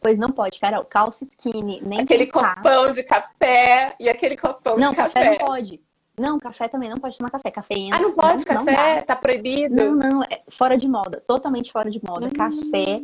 [0.00, 0.84] Pois não pode, Carol.
[0.84, 2.56] Calça skinny, nem Aquele pensar.
[2.56, 5.24] copão de café e aquele copão não, de café.
[5.24, 5.80] Não, café não pode.
[6.16, 7.50] Não, café também não pode tomar café.
[7.50, 7.96] Cafeína.
[7.96, 8.96] Ah, não pode não, café?
[8.96, 9.74] Não tá proibido?
[9.74, 11.20] Não, não, é fora de moda.
[11.26, 12.26] Totalmente fora de moda.
[12.26, 12.30] Hum.
[12.30, 13.00] Café,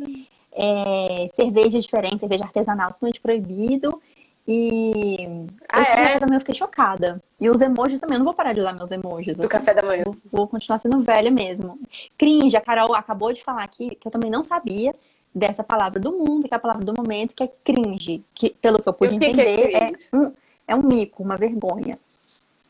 [0.53, 4.01] é, cerveja diferente, cerveja artesanal, totalmente proibido.
[4.47, 6.19] E ah, esse é?
[6.19, 7.21] também eu fiquei chocada.
[7.39, 9.35] E os emojis também, eu não vou parar de usar meus emojis.
[9.35, 9.49] Do assim.
[9.49, 10.03] café da manhã.
[10.03, 11.79] Vou, vou, continuar sendo velha mesmo.
[12.17, 14.95] Cringe, a Carol acabou de falar aqui, que eu também não sabia
[15.33, 18.23] dessa palavra do mundo, que é a palavra do momento, que é cringe.
[18.33, 20.33] Que, pelo que eu pude que entender, que é, é, um,
[20.67, 21.97] é um mico, uma vergonha.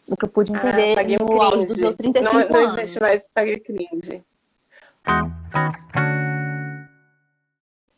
[0.07, 2.59] O que eu pude ah, entender ah, no um auge dos meus 35 não, não
[2.59, 2.75] anos.
[2.75, 4.23] Não existe mais paguei cringe.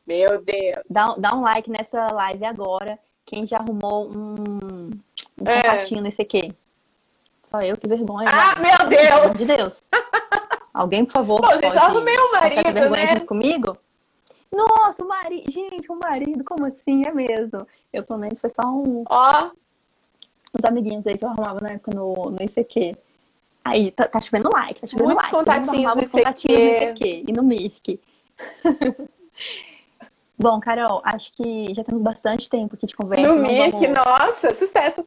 [0.06, 0.84] Meu Deus.
[0.90, 3.00] Dá, dá um like nessa live agora.
[3.26, 4.36] Quem já arrumou um,
[5.40, 5.62] um é.
[5.62, 6.54] contatinho nesse aqui?
[7.44, 8.30] Só eu, que vergonha.
[8.30, 9.08] Ah, meu Deus!
[9.08, 9.84] Pelo amor de Deus.
[10.74, 13.20] Alguém, por favor, Pô, pode já arrumei um marido, vergonha né?
[13.20, 13.78] comigo?
[14.52, 15.52] Nossa, o marido.
[15.52, 17.04] Gente, o marido, como assim?
[17.06, 17.68] É mesmo.
[17.92, 19.04] Eu, pelo menos, foi só um.
[19.08, 19.52] Ó.
[20.56, 22.96] Uns amiguinhos aí que eu arrumava na época no, no ICQ.
[23.66, 25.36] Aí, tá, tá chovendo like, tá chovendo Muitos like.
[25.36, 26.12] Contatinhos no ICQ.
[26.12, 28.00] contatinhos no ICQ e no Mirk.
[30.38, 33.34] Bom, Carol, acho que já temos bastante tempo aqui de conversa.
[33.34, 33.90] No vamos...
[33.90, 35.06] nossa, sucesso.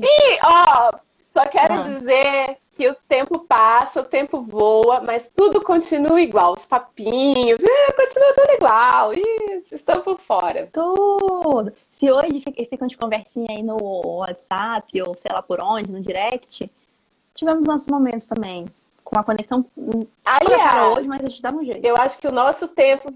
[0.00, 0.92] E, ó,
[1.32, 1.82] só quero ah.
[1.82, 6.52] dizer que o tempo passa, o tempo voa, mas tudo continua igual.
[6.52, 9.14] Os papinhos, é, continua tudo igual.
[9.14, 10.68] Ih, estão por fora.
[10.72, 11.72] Tudo.
[11.90, 13.78] Se hoje ficam de conversinha aí no
[14.18, 16.70] WhatsApp ou sei lá por onde, no direct,
[17.34, 18.66] tivemos nossos momentos também.
[19.02, 19.64] Com a conexão.
[20.24, 21.84] Aliás, hoje, mas a gente dá um jeito.
[21.84, 23.12] Eu acho que o nosso tempo.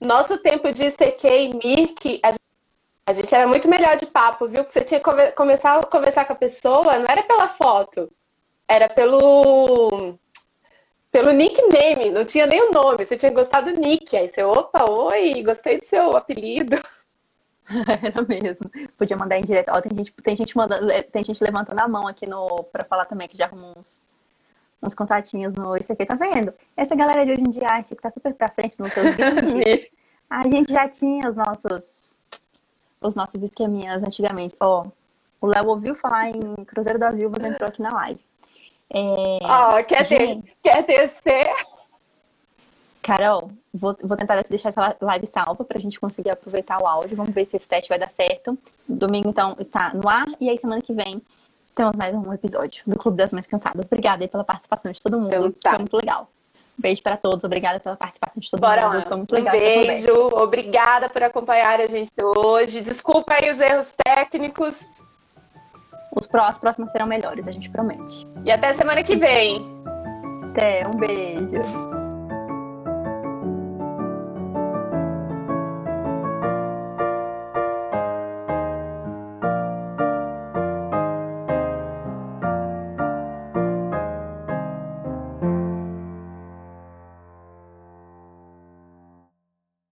[0.00, 2.32] Nosso tempo de CQ e Mirk, a
[3.08, 4.64] a gente era muito melhor de papo, viu?
[4.64, 8.10] Porque você tinha que começar a conversar com a pessoa, não era pela foto,
[8.66, 10.18] era pelo
[11.12, 14.16] pelo nickname, não tinha nem o nome, você tinha gostado do nick.
[14.16, 16.76] Aí você, opa, oi, gostei do seu apelido.
[18.02, 18.70] Era mesmo.
[18.98, 19.70] Podia mandar em direto.
[19.70, 22.84] Ó, tem gente, tem gente mandando, é, tem gente levantando a mão aqui no para
[22.84, 23.98] falar também que já arrumou uns,
[24.82, 26.52] uns contatinhos no isso aqui, tá vendo?
[26.76, 29.88] Essa galera de hoje em dia acha que tá super pra frente nos seus vídeos.
[30.28, 31.96] a gente já tinha os nossos
[33.00, 34.56] os nossos esqueminhas antigamente.
[34.60, 34.86] Ó,
[35.40, 38.20] o Léo ouviu falar em Cruzeiro das Viúvas entrou aqui na live.
[38.90, 39.38] É...
[39.42, 40.42] Oh, quer, gente...
[40.62, 41.10] ter, quer ter
[43.02, 47.16] Carol, vou, vou tentar deixar essa live salva pra gente conseguir aproveitar o áudio.
[47.16, 48.58] Vamos ver se esse teste vai dar certo.
[48.88, 50.26] Domingo, então, está no ar.
[50.40, 51.22] E aí, semana que vem,
[51.76, 53.86] temos mais um episódio do Clube das Mães Cansadas.
[53.86, 55.28] Obrigada aí pela participação de todo mundo.
[55.28, 55.70] Então, tá.
[55.70, 56.28] Foi muito legal.
[56.78, 59.06] Beijo para todos, obrigada pela participação de todo Bora mundo.
[59.06, 59.54] Foi muito legal.
[59.54, 62.80] Um beijo, obrigada por acompanhar a gente hoje.
[62.80, 64.82] Desculpa aí os erros técnicos.
[66.14, 68.26] Os próximos serão melhores, a gente promete.
[68.42, 69.66] E até semana que vem.
[70.50, 72.05] Até, um beijo.